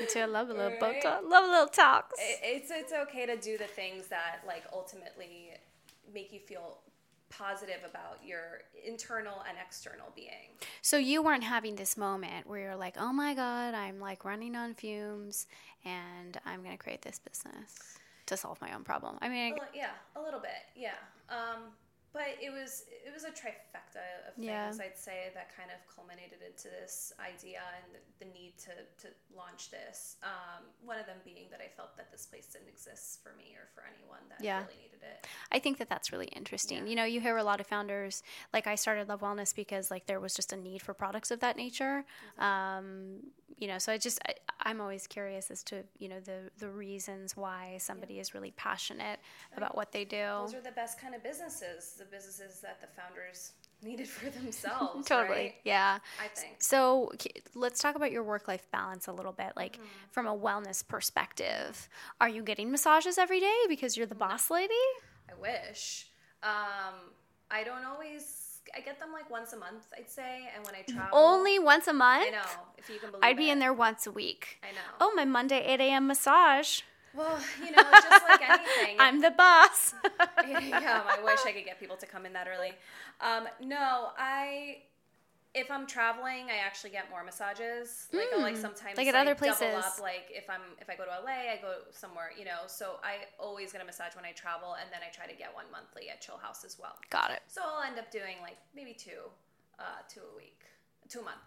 Me 0.00 0.06
too. 0.08 0.20
I 0.20 0.24
love 0.26 0.48
a 0.50 0.52
little 0.52 0.78
Right? 0.80 1.02
Botox. 1.02 1.28
Love 1.28 1.44
a 1.44 1.50
little 1.50 1.66
talks. 1.68 2.14
it- 2.18 2.40
it's 2.42 2.70
it's 2.70 2.92
okay 2.92 3.26
to 3.26 3.36
do 3.36 3.56
the 3.58 3.64
things 3.66 4.08
that 4.08 4.40
like 4.46 4.64
ultimately 4.72 5.50
make 6.12 6.32
you 6.32 6.40
feel 6.40 6.78
positive 7.30 7.80
about 7.88 8.18
your 8.22 8.60
internal 8.86 9.42
and 9.48 9.56
external 9.64 10.08
being. 10.14 10.52
So 10.82 10.98
you 10.98 11.22
weren't 11.22 11.44
having 11.44 11.76
this 11.76 11.96
moment 11.96 12.46
where 12.46 12.60
you're 12.60 12.76
like, 12.76 12.96
"Oh 12.98 13.12
my 13.12 13.32
god, 13.34 13.72
I'm 13.74 13.98
like 13.98 14.24
running 14.24 14.54
on 14.54 14.74
fumes, 14.74 15.46
and 15.84 16.38
I'm 16.44 16.62
gonna 16.62 16.76
create 16.76 17.00
this 17.02 17.18
business 17.18 17.96
to 18.26 18.36
solve 18.36 18.60
my 18.60 18.74
own 18.74 18.84
problem." 18.84 19.16
I 19.22 19.28
mean, 19.30 19.56
yeah, 19.74 19.92
a 20.14 20.20
little 20.20 20.40
bit, 20.40 20.50
yeah. 20.76 20.90
Um, 21.30 21.62
but 22.12 22.36
it 22.40 22.50
was 22.50 22.84
it 22.88 23.12
was 23.12 23.24
a 23.24 23.30
trifecta 23.30 24.04
of 24.28 24.34
things 24.36 24.46
Yeah. 24.46 24.70
I'd 24.80 24.98
say 24.98 25.30
that 25.34 25.54
kind 25.56 25.70
of 25.70 25.78
culminated 25.94 26.38
into 26.46 26.68
this 26.68 27.12
idea 27.18 27.60
and 27.82 27.94
the, 27.94 28.24
the 28.24 28.30
need 28.32 28.58
to 28.66 28.72
to 29.02 29.08
launch 29.34 29.70
this. 29.70 30.16
Um, 30.22 30.64
one 30.84 30.98
of 30.98 31.06
them 31.06 31.18
being 31.24 31.46
that 31.50 31.60
I 31.60 31.68
felt 31.76 31.96
that 31.96 32.10
this 32.12 32.26
place 32.26 32.46
didn't 32.52 32.68
exist 32.68 33.20
for 33.22 33.32
me 33.36 33.56
or 33.56 33.68
for 33.74 33.82
anyone 33.86 34.20
that 34.28 34.44
Yeah. 34.44 34.60
really 34.62 34.76
needed 34.82 35.00
it. 35.02 35.26
I 35.50 35.58
think 35.58 35.78
that 35.78 35.88
that's 35.88 36.12
really 36.12 36.26
interesting. 36.28 36.78
Yeah. 36.84 36.90
You 36.90 36.96
know, 36.96 37.04
you 37.04 37.20
hear 37.20 37.36
a 37.36 37.44
lot 37.44 37.60
of 37.60 37.66
founders 37.66 38.22
like 38.52 38.66
I 38.66 38.74
started 38.76 39.08
Love 39.08 39.20
Wellness 39.20 39.54
because 39.54 39.90
like 39.90 40.06
there 40.06 40.20
was 40.20 40.34
just 40.34 40.52
a 40.52 40.56
need 40.56 40.82
for 40.82 40.94
products 40.94 41.30
of 41.30 41.40
that 41.40 41.56
nature. 41.56 42.04
Um, 42.38 43.20
you 43.58 43.68
know, 43.68 43.78
so 43.78 43.92
I 43.92 43.98
just 43.98 44.18
I, 44.26 44.34
I'm 44.64 44.80
always 44.80 45.06
curious 45.06 45.50
as 45.50 45.62
to 45.64 45.82
you 45.98 46.08
know 46.08 46.20
the 46.20 46.50
the 46.58 46.68
reasons 46.68 47.36
why 47.36 47.76
somebody 47.78 48.18
is 48.18 48.34
really 48.34 48.52
passionate 48.52 49.20
about 49.56 49.76
what 49.76 49.92
they 49.92 50.04
do. 50.04 50.16
Those 50.40 50.54
are 50.54 50.60
the 50.60 50.70
best 50.72 51.00
kind 51.00 51.14
of 51.14 51.22
businesses, 51.22 51.94
the 51.98 52.04
businesses 52.04 52.60
that 52.60 52.80
the 52.80 52.86
founders 53.00 53.52
needed 53.82 54.06
for 54.08 54.30
themselves. 54.30 55.06
totally, 55.08 55.36
right? 55.36 55.54
yeah. 55.64 55.98
I 56.22 56.28
think. 56.28 56.56
So 56.62 57.10
let's 57.54 57.80
talk 57.80 57.96
about 57.96 58.12
your 58.12 58.22
work 58.22 58.46
life 58.46 58.66
balance 58.70 59.08
a 59.08 59.12
little 59.12 59.32
bit, 59.32 59.52
like 59.56 59.72
Mm-hmm. 59.76 59.86
from 60.12 60.26
a 60.26 60.36
wellness 60.36 60.86
perspective. 60.86 61.88
Are 62.20 62.28
you 62.28 62.42
getting 62.42 62.70
massages 62.70 63.18
every 63.18 63.40
day 63.40 63.56
because 63.68 63.96
you're 63.96 64.06
the 64.06 64.14
boss 64.14 64.50
lady? 64.50 64.74
I 65.28 65.34
wish. 65.40 66.06
Um, 66.42 66.94
I 67.50 67.64
don't 67.64 67.84
always. 67.84 68.41
I 68.76 68.80
get 68.80 68.98
them 69.00 69.12
like 69.12 69.30
once 69.30 69.52
a 69.52 69.56
month, 69.56 69.86
I'd 69.96 70.10
say, 70.10 70.48
and 70.54 70.64
when 70.64 70.74
I 70.74 70.82
travel, 70.82 71.18
Only 71.18 71.58
once 71.58 71.86
a 71.88 71.92
month? 71.92 72.26
I 72.26 72.30
know 72.30 72.60
if 72.78 72.88
you 72.88 72.98
can 72.98 73.10
believe 73.10 73.24
I'd 73.24 73.36
be 73.36 73.48
it. 73.50 73.52
in 73.52 73.58
there 73.58 73.72
once 73.72 74.06
a 74.06 74.10
week. 74.10 74.58
I 74.62 74.72
know. 74.72 74.80
Oh, 75.00 75.12
my 75.14 75.24
Monday 75.24 75.62
8 75.64 75.80
a.m. 75.80 76.06
massage. 76.06 76.80
Well, 77.14 77.38
you 77.62 77.70
know, 77.72 77.82
just 77.92 78.24
like 78.28 78.40
anything. 78.48 78.96
I'm 79.00 79.20
the 79.20 79.30
boss. 79.30 79.94
yeah, 80.48 81.02
I 81.06 81.22
wish 81.22 81.40
I 81.44 81.52
could 81.52 81.64
get 81.64 81.78
people 81.78 81.96
to 81.96 82.06
come 82.06 82.24
in 82.24 82.32
that 82.32 82.48
early. 82.48 82.72
Um, 83.20 83.48
no, 83.62 84.08
I. 84.16 84.78
If 85.54 85.70
I'm 85.70 85.86
traveling, 85.86 86.48
I 86.50 86.64
actually 86.64 86.90
get 86.90 87.10
more 87.10 87.22
massages. 87.22 88.08
Like, 88.12 88.28
I'll, 88.32 88.40
like 88.40 88.54
Mm, 88.54 88.60
sometimes 88.62 88.96
like 88.96 89.06
at 89.06 89.14
other 89.14 89.34
double 89.34 89.54
places. 89.56 89.84
up. 89.84 90.00
Like 90.00 90.26
if 90.30 90.48
I'm 90.48 90.62
if 90.80 90.88
I 90.88 90.96
go 90.96 91.04
to 91.04 91.10
LA, 91.10 91.52
I 91.52 91.58
go 91.60 91.74
somewhere. 91.90 92.30
You 92.38 92.46
know, 92.46 92.64
so 92.66 92.96
I 93.04 93.26
always 93.38 93.70
get 93.72 93.82
a 93.82 93.84
massage 93.84 94.16
when 94.16 94.24
I 94.24 94.32
travel, 94.32 94.76
and 94.80 94.88
then 94.90 95.00
I 95.06 95.12
try 95.12 95.26
to 95.26 95.36
get 95.36 95.54
one 95.54 95.66
monthly 95.70 96.08
at 96.08 96.20
Chill 96.22 96.38
House 96.38 96.64
as 96.64 96.78
well. 96.78 96.96
Got 97.10 97.32
it. 97.32 97.42
So 97.48 97.60
I'll 97.64 97.82
end 97.82 97.98
up 97.98 98.10
doing 98.10 98.36
like 98.40 98.56
maybe 98.74 98.94
two, 98.94 99.28
uh, 99.78 100.00
two 100.08 100.20
a 100.32 100.36
week, 100.36 100.62
two 101.10 101.20
a 101.20 101.24
month. 101.24 101.44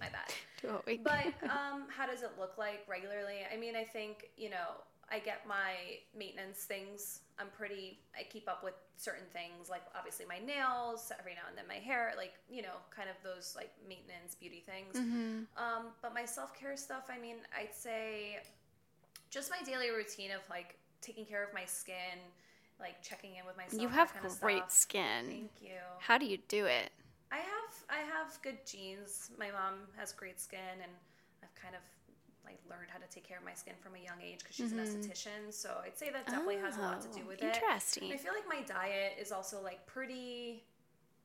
My 0.00 0.08
bad. 0.08 0.26
Two 0.60 0.70
a 0.70 0.82
week. 0.86 1.04
But 1.04 1.26
um, 1.44 1.84
how 1.88 2.06
does 2.06 2.22
it 2.22 2.32
look 2.38 2.58
like 2.58 2.80
regularly? 2.88 3.46
I 3.52 3.56
mean, 3.56 3.76
I 3.76 3.84
think 3.84 4.30
you 4.36 4.50
know 4.50 4.82
I 5.10 5.18
get 5.18 5.46
my 5.46 5.74
maintenance 6.16 6.64
things. 6.64 7.20
I'm 7.38 7.48
pretty. 7.56 7.98
I 8.18 8.22
keep 8.24 8.48
up 8.48 8.62
with 8.64 8.74
certain 8.96 9.26
things, 9.32 9.68
like 9.68 9.82
obviously 9.96 10.26
my 10.26 10.38
nails. 10.38 11.12
Every 11.18 11.34
now 11.34 11.42
and 11.48 11.56
then 11.56 11.66
my 11.68 11.82
hair, 11.82 12.12
like 12.16 12.34
you 12.48 12.62
know, 12.62 12.76
kind 12.94 13.08
of 13.08 13.16
those 13.22 13.54
like 13.56 13.72
maintenance 13.88 14.34
beauty 14.34 14.64
things. 14.66 14.96
Mhm. 14.96 15.46
Um, 15.56 15.92
but 16.02 16.14
my 16.14 16.24
self 16.24 16.58
care 16.58 16.76
stuff. 16.76 17.04
I 17.08 17.18
mean, 17.18 17.36
I'd 17.56 17.74
say 17.74 18.40
just 19.30 19.50
my 19.50 19.62
daily 19.64 19.90
routine 19.90 20.30
of 20.30 20.48
like 20.48 20.76
taking 21.00 21.26
care 21.26 21.42
of 21.44 21.52
my 21.52 21.64
skin, 21.64 22.18
like 22.80 23.02
checking 23.02 23.36
in 23.36 23.44
with 23.46 23.56
myself. 23.56 23.82
You 23.82 23.88
have 23.88 24.12
great 24.40 24.70
skin. 24.70 25.26
Thank 25.28 25.62
you. 25.62 25.80
How 25.98 26.18
do 26.18 26.26
you 26.26 26.38
do 26.48 26.66
it? 26.66 26.90
I 27.30 27.36
have 27.38 27.84
I 27.90 27.98
have 27.98 28.38
good 28.42 28.64
genes. 28.64 29.30
My 29.38 29.50
mom 29.50 29.74
has 29.96 30.12
great 30.12 30.40
skin, 30.40 30.80
and 30.82 30.92
I've 31.42 31.54
kind 31.54 31.74
of 31.74 31.82
like 32.44 32.58
learned 32.68 32.88
how 32.90 32.98
to 32.98 33.06
take 33.08 33.26
care 33.26 33.38
of 33.38 33.44
my 33.44 33.54
skin 33.54 33.74
from 33.80 33.94
a 33.94 33.98
young 33.98 34.20
age 34.22 34.38
because 34.40 34.56
she's 34.56 34.72
an 34.72 34.78
esthetician. 34.78 35.52
So 35.52 35.70
I'd 35.84 35.96
say 35.98 36.10
that 36.10 36.26
definitely 36.26 36.56
has 36.56 36.76
a 36.76 36.80
lot 36.80 37.00
to 37.02 37.08
do 37.08 37.20
Oh, 37.24 37.28
with 37.28 37.42
it. 37.42 37.54
Interesting. 37.54 38.12
I 38.12 38.16
feel 38.16 38.32
like 38.32 38.46
my 38.48 38.62
diet 38.66 39.12
is 39.20 39.32
also 39.32 39.60
like 39.62 39.84
pretty 39.86 40.64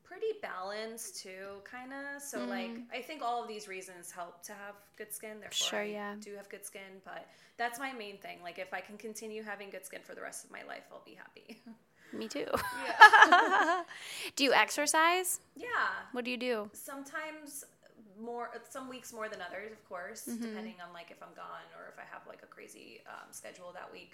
pretty 0.04 0.34
balanced 0.42 1.22
too, 1.22 1.62
kind 1.64 1.92
of. 1.94 2.22
So 2.22 2.44
like 2.46 2.72
I 2.94 3.02
think 3.02 3.22
all 3.22 3.42
of 3.44 3.48
these 3.48 3.68
reasons 3.68 4.12
help 4.12 4.42
to 4.44 4.54
have 4.54 4.76
good 4.98 5.14
skin. 5.14 5.40
Therefore, 5.40 5.50
Mm. 5.50 5.70
Sure, 5.70 5.80
I 5.82 5.84
yeah. 5.86 6.16
do 6.20 6.36
have 6.36 6.50
good 6.50 6.66
skin. 6.66 7.02
But 7.06 7.28
that's 7.58 7.78
my 7.80 7.92
main 7.94 8.18
thing. 8.18 8.40
Like 8.42 8.58
if 8.58 8.74
I 8.74 8.80
can 8.82 8.98
continue 8.98 9.44
having 9.44 9.70
good 9.70 9.86
skin 9.86 10.02
for 10.04 10.16
the 10.16 10.22
rest 10.22 10.46
of 10.46 10.52
my 10.52 10.64
life, 10.68 10.84
I'll 10.92 11.04
be 11.06 11.14
happy. 11.16 11.62
Me 12.12 12.28
too. 12.28 12.48
Yeah. 12.86 13.84
do 14.36 14.44
you 14.44 14.52
exercise? 14.54 15.42
yeah. 15.56 15.68
What 16.12 16.26
do 16.26 16.32
you 16.32 16.38
do? 16.38 16.70
sometimes 16.74 17.66
more 18.22 18.50
some 18.70 18.90
weeks 18.90 19.12
more 19.14 19.28
than 19.30 19.40
others 19.42 19.72
of 19.72 19.82
course 19.88 20.28
Mm-hmm. 20.28 20.44
depending 20.46 20.76
on 20.86 20.94
like 20.94 21.10
if 21.12 21.20
i'm 21.24 21.34
gone 21.36 21.68
or 21.78 21.88
if 21.92 21.98
i 21.98 22.06
have 22.14 22.22
like 22.28 22.42
a 22.44 22.48
crazy 22.48 23.02
um, 23.08 23.28
schedule 23.32 23.72
that 23.74 23.90
week 23.92 24.14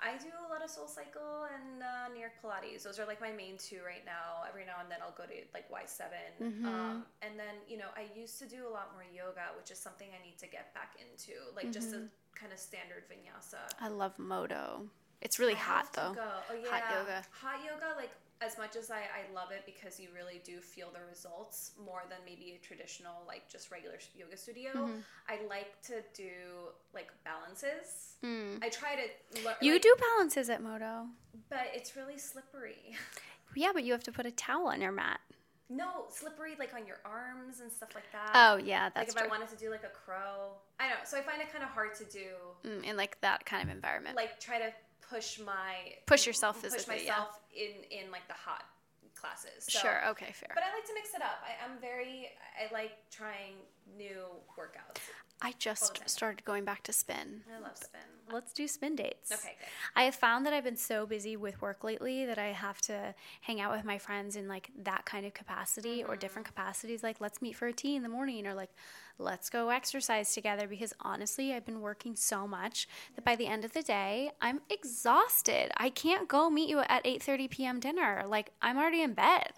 i 0.00 0.16
do 0.18 0.30
a 0.46 0.48
lot 0.52 0.62
of 0.64 0.70
soul 0.70 0.86
cycle 0.88 1.46
and 1.54 1.82
uh, 1.82 2.08
new 2.14 2.20
york 2.20 2.34
pilates 2.42 2.82
those 2.82 2.98
are 2.98 3.06
like 3.06 3.20
my 3.20 3.30
main 3.30 3.56
two 3.58 3.78
right 3.86 4.02
now 4.04 4.42
every 4.48 4.64
now 4.64 4.78
and 4.82 4.88
then 4.90 4.98
i'll 5.02 5.14
go 5.16 5.24
to 5.24 5.36
like 5.54 5.66
y7 5.70 6.02
Mm-hmm. 6.42 6.66
um, 6.66 7.04
and 7.22 7.38
then 7.38 7.54
you 7.68 7.76
know 7.78 7.90
i 7.96 8.04
used 8.18 8.38
to 8.42 8.46
do 8.46 8.66
a 8.66 8.72
lot 8.78 8.90
more 8.94 9.06
yoga 9.06 9.46
which 9.58 9.70
is 9.70 9.78
something 9.78 10.08
i 10.14 10.20
need 10.26 10.38
to 10.38 10.46
get 10.48 10.74
back 10.74 10.94
into 11.02 11.34
like 11.54 11.70
just 11.70 11.90
Mm-hmm. 11.94 12.10
a 12.10 12.38
kind 12.40 12.52
of 12.52 12.58
standard 12.58 13.04
vinyasa 13.10 13.62
I 13.80 13.88
love 13.88 14.18
Modo. 14.18 14.86
It's 15.22 15.38
really 15.38 15.54
I 15.54 15.58
hot 15.70 15.86
though. 15.94 16.14
Oh, 16.18 16.54
yeah. 16.62 16.68
Hot 16.68 16.84
yoga. 16.98 17.18
Hot 17.40 17.58
yoga, 17.64 17.88
like 17.96 18.10
as 18.44 18.58
much 18.58 18.76
as 18.76 18.90
I, 18.90 18.98
I 18.98 19.32
love 19.34 19.50
it 19.50 19.62
because 19.66 19.98
you 19.98 20.08
really 20.14 20.40
do 20.44 20.60
feel 20.60 20.88
the 20.92 21.00
results 21.08 21.72
more 21.84 22.02
than 22.08 22.18
maybe 22.24 22.58
a 22.60 22.66
traditional 22.66 23.22
like 23.26 23.48
just 23.48 23.70
regular 23.70 23.96
yoga 24.16 24.36
studio. 24.36 24.70
Mm-hmm. 24.74 24.98
I 25.28 25.38
like 25.48 25.80
to 25.84 26.02
do 26.14 26.30
like 26.92 27.08
balances. 27.24 28.16
I 28.22 28.68
try 28.70 28.94
to. 28.96 29.38
Mm. 29.40 29.54
You 29.60 29.72
like- 29.74 29.82
do 29.82 29.94
balances 30.00 30.48
at 30.50 30.62
Modo. 30.62 31.06
but 31.50 31.66
it's 31.74 31.96
really 31.96 32.18
slippery. 32.18 32.96
Yeah, 33.56 33.70
but 33.72 33.84
you 33.84 33.92
have 33.92 34.02
to 34.04 34.10
put 34.10 34.26
a 34.26 34.32
towel 34.32 34.66
on 34.66 34.80
your 34.80 34.90
mat. 34.90 35.20
No, 35.70 36.06
slippery 36.10 36.56
like 36.58 36.74
on 36.74 36.86
your 36.88 36.96
arms 37.04 37.60
and 37.60 37.70
stuff 37.70 37.90
like 37.94 38.10
that. 38.12 38.30
Oh 38.34 38.56
yeah, 38.56 38.88
that's 38.92 38.96
like 38.96 39.08
if 39.08 39.14
true. 39.14 39.26
I 39.26 39.28
wanted 39.28 39.48
to 39.50 39.56
do 39.56 39.70
like 39.70 39.84
a 39.84 39.90
crow, 40.04 40.54
I 40.80 40.88
don't 40.88 40.98
know. 40.98 41.04
So 41.04 41.16
I 41.16 41.20
find 41.22 41.40
it 41.40 41.52
kind 41.52 41.62
of 41.62 41.70
hard 41.70 41.94
to 41.96 42.04
do. 42.04 42.26
Mm, 42.68 42.82
in 42.84 42.96
like 42.96 43.20
that 43.20 43.46
kind 43.46 43.62
of 43.62 43.72
environment. 43.72 44.16
Like 44.16 44.40
try 44.40 44.58
to 44.58 44.72
push 45.08 45.38
my 45.38 45.74
Push 46.06 46.26
yourself 46.26 46.60
push 46.62 46.72
physically, 46.72 47.04
yeah. 47.04 47.12
myself 47.12 47.38
in 47.56 47.84
in 47.90 48.10
like 48.10 48.26
the 48.28 48.34
hot 48.34 48.64
classes. 49.14 49.64
So- 49.68 49.78
sure. 49.78 50.08
Okay. 50.10 50.32
Fair. 50.32 50.50
But 50.54 50.64
I 50.64 50.74
like 50.74 50.84
to 50.86 50.94
mix 50.94 51.14
it 51.14 51.22
up. 51.22 51.40
I, 51.46 51.56
I'm 51.64 51.80
very. 51.80 52.28
I 52.58 52.72
like 52.72 52.92
trying 53.10 53.54
new 53.96 54.26
workouts. 54.58 55.00
I 55.42 55.54
just 55.58 56.08
started 56.08 56.44
going 56.44 56.64
back 56.64 56.82
to 56.84 56.92
spin. 56.92 57.42
I 57.54 57.60
love 57.60 57.76
spin. 57.76 58.00
Let's 58.32 58.54
do 58.54 58.66
spin 58.66 58.96
dates. 58.96 59.30
Okay, 59.30 59.54
good. 59.58 59.68
I 59.94 60.04
have 60.04 60.14
found 60.14 60.46
that 60.46 60.54
I've 60.54 60.64
been 60.64 60.76
so 60.76 61.04
busy 61.04 61.36
with 61.36 61.60
work 61.60 61.84
lately 61.84 62.24
that 62.24 62.38
I 62.38 62.46
have 62.46 62.80
to 62.82 63.14
hang 63.42 63.60
out 63.60 63.70
with 63.76 63.84
my 63.84 63.98
friends 63.98 64.36
in 64.36 64.48
like 64.48 64.70
that 64.82 65.04
kind 65.04 65.26
of 65.26 65.34
capacity 65.34 66.02
or 66.02 66.12
mm-hmm. 66.12 66.20
different 66.20 66.46
capacities. 66.46 67.02
Like, 67.02 67.20
let's 67.20 67.42
meet 67.42 67.54
for 67.54 67.66
a 67.66 67.72
tea 67.72 67.96
in 67.96 68.02
the 68.02 68.08
morning, 68.08 68.46
or 68.46 68.54
like, 68.54 68.70
let's 69.18 69.50
go 69.50 69.68
exercise 69.68 70.32
together. 70.32 70.66
Because 70.66 70.94
honestly, 71.00 71.52
I've 71.52 71.66
been 71.66 71.82
working 71.82 72.16
so 72.16 72.48
much 72.48 72.88
that 73.14 73.24
by 73.24 73.36
the 73.36 73.46
end 73.46 73.64
of 73.64 73.74
the 73.74 73.82
day, 73.82 74.30
I'm 74.40 74.62
exhausted. 74.70 75.70
I 75.76 75.90
can't 75.90 76.26
go 76.26 76.48
meet 76.48 76.70
you 76.70 76.80
at 76.80 77.04
8:30 77.04 77.50
p.m. 77.50 77.80
dinner. 77.80 78.24
Like, 78.26 78.50
I'm 78.62 78.78
already 78.78 79.02
in 79.02 79.12
bed. 79.12 79.52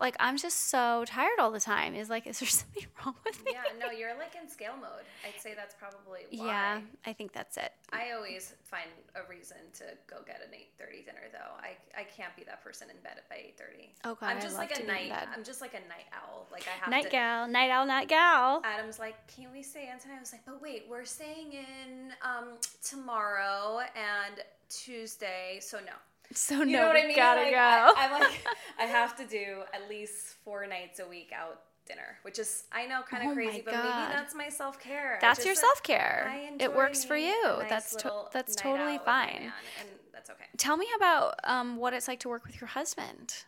Like, 0.00 0.16
I'm 0.20 0.36
just 0.36 0.68
so 0.70 1.04
tired 1.06 1.38
all 1.40 1.50
the 1.50 1.60
time. 1.60 1.94
Is 1.94 2.08
like, 2.08 2.26
is 2.28 2.38
there 2.40 2.48
something 2.48 2.86
wrong 3.04 3.14
with 3.24 3.44
me? 3.44 3.52
Yeah. 3.54 3.62
No, 3.78 3.90
you're 3.90 4.16
like 4.16 4.34
in 4.40 4.48
scale 4.48 4.74
mode. 4.80 5.04
I'd 5.26 5.40
say 5.40 5.54
that's 5.56 5.74
probably 5.74 6.20
why. 6.30 6.46
Yeah, 6.46 6.80
I 7.06 7.12
think 7.12 7.32
that's 7.32 7.56
it. 7.56 7.72
I 7.92 8.12
always 8.12 8.54
find 8.64 8.88
a 9.16 9.28
reason 9.28 9.56
to 9.74 9.84
go 10.06 10.18
get 10.26 10.40
an 10.46 10.54
eight 10.54 10.70
thirty 10.78 11.02
dinner 11.02 11.26
though. 11.32 11.54
I, 11.60 11.76
I 11.98 12.04
can't 12.04 12.34
be 12.36 12.44
that 12.44 12.62
person 12.62 12.88
in 12.90 12.96
bed 13.02 13.20
by 13.28 13.36
eight 13.36 13.58
thirty. 13.58 13.92
Oh, 14.04 14.16
I'm 14.22 14.40
just 14.40 14.56
like 14.56 14.78
a 14.78 14.84
night. 14.84 15.12
I'm 15.34 15.42
just 15.44 15.60
like 15.60 15.74
a 15.74 15.80
night 15.88 16.06
owl. 16.12 16.46
Like 16.52 16.66
I 16.68 16.78
have 16.80 16.90
Night 16.90 17.04
to. 17.04 17.10
gal, 17.10 17.48
night 17.48 17.70
owl, 17.70 17.86
night 17.86 18.08
gal. 18.08 18.62
Adam's 18.64 18.98
like, 18.98 19.16
can 19.26 19.46
we 19.52 19.62
stay 19.62 19.88
in 19.92 19.98
tonight? 19.98 20.16
I 20.16 20.20
was 20.20 20.32
like, 20.32 20.44
but 20.46 20.60
wait, 20.62 20.84
we're 20.88 21.04
staying 21.04 21.52
in 21.52 22.12
um, 22.22 22.58
tomorrow 22.84 23.80
and 23.96 24.40
Tuesday, 24.68 25.58
so 25.60 25.78
no. 25.78 25.92
So 26.32 26.58
You 26.58 26.66
no, 26.66 26.80
know 26.82 26.86
what 26.88 26.96
I 26.96 27.06
mean? 27.06 27.16
gotta 27.16 27.40
like, 27.42 27.50
go. 27.52 27.56
I, 27.96 28.04
am 28.04 28.20
like, 28.20 28.46
I 28.78 28.84
have 28.84 29.16
to 29.16 29.24
do 29.26 29.62
at 29.72 29.88
least 29.88 30.34
four 30.44 30.66
nights 30.66 31.00
a 31.00 31.08
week 31.08 31.32
out 31.34 31.60
dinner, 31.86 32.18
which 32.22 32.38
is 32.38 32.64
I 32.70 32.86
know 32.86 33.00
kind 33.08 33.22
of 33.24 33.30
Oh 33.30 33.34
crazy, 33.34 33.62
but 33.64 33.72
maybe 33.72 33.88
that's 33.88 34.34
my 34.34 34.48
self 34.50 34.78
care. 34.78 35.18
That's 35.22 35.44
your 35.44 35.54
self 35.54 35.82
care. 35.82 36.30
It 36.60 36.74
works 36.74 37.04
for 37.04 37.16
you. 37.16 37.42
nice 37.60 37.68
that's 37.70 37.96
to- 37.96 38.24
that's 38.32 38.54
totally 38.54 38.94
out 38.96 39.00
with 39.00 39.06
my 39.06 39.26
fine. 39.26 39.40
man, 39.40 39.52
and 39.80 39.88
that's 40.12 40.28
okay. 40.28 40.44
Tell 40.58 40.76
me 40.76 40.86
about 40.96 41.40
um, 41.44 41.76
what 41.78 41.94
it's 41.94 42.08
like 42.08 42.20
to 42.20 42.28
work 42.28 42.44
with 42.46 42.60
your 42.60 42.68
husband. 42.68 43.44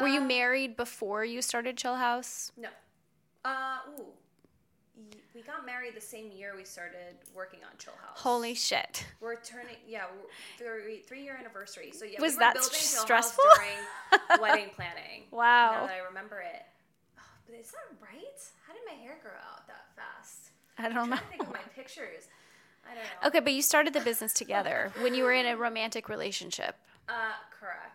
Were 0.00 0.06
you 0.08 0.20
Um, 0.20 0.28
married 0.28 0.76
before 0.76 1.24
you 1.24 1.42
started 1.42 1.76
Chill 1.76 1.96
House? 1.96 2.52
No. 2.56 2.68
Uh, 3.44 3.78
ooh. 3.98 4.04
We 5.34 5.42
got 5.42 5.66
married 5.66 5.94
the 5.96 6.00
same 6.00 6.30
year 6.30 6.54
we 6.56 6.64
started 6.64 7.16
working 7.34 7.60
on 7.64 7.76
Chill 7.78 7.92
House. 8.00 8.18
Holy 8.20 8.54
shit! 8.54 9.04
We're 9.20 9.40
turning, 9.40 9.76
yeah, 9.88 10.04
three, 10.58 11.00
three 11.00 11.22
year 11.24 11.36
anniversary. 11.38 11.90
So 11.92 12.04
yeah, 12.04 12.20
Was 12.20 12.32
we 12.32 12.36
were 12.36 12.40
that 12.40 12.54
building 12.54 12.70
Chill 12.72 12.80
House 12.98 13.02
stressful? 13.02 13.44
during 13.56 14.40
wedding 14.40 14.70
planning. 14.76 15.24
Wow. 15.32 15.72
Now 15.80 15.86
that 15.86 15.96
I 15.96 16.06
remember 16.08 16.40
it. 16.40 16.62
Oh, 17.18 17.22
but 17.46 17.58
is 17.58 17.72
that 17.72 17.96
right? 18.00 18.40
How 18.66 18.72
did 18.72 18.82
my 18.86 18.94
hair 19.02 19.16
grow 19.22 19.32
out 19.32 19.66
that 19.66 19.86
fast? 19.96 20.50
I 20.78 20.88
don't 20.88 21.10
know. 21.10 21.16
think 21.30 21.42
of 21.42 21.50
my 21.52 21.58
pictures. 21.74 22.28
I 22.84 22.94
don't 22.94 23.02
know. 23.22 23.28
Okay, 23.28 23.40
but 23.40 23.52
you 23.52 23.62
started 23.62 23.92
the 23.94 24.00
business 24.00 24.32
together 24.32 24.92
when 25.00 25.14
you 25.14 25.24
were 25.24 25.32
in 25.32 25.46
a 25.46 25.56
romantic 25.56 26.08
relationship, 26.08 26.76
Uh, 27.08 27.12
correct. 27.58 27.93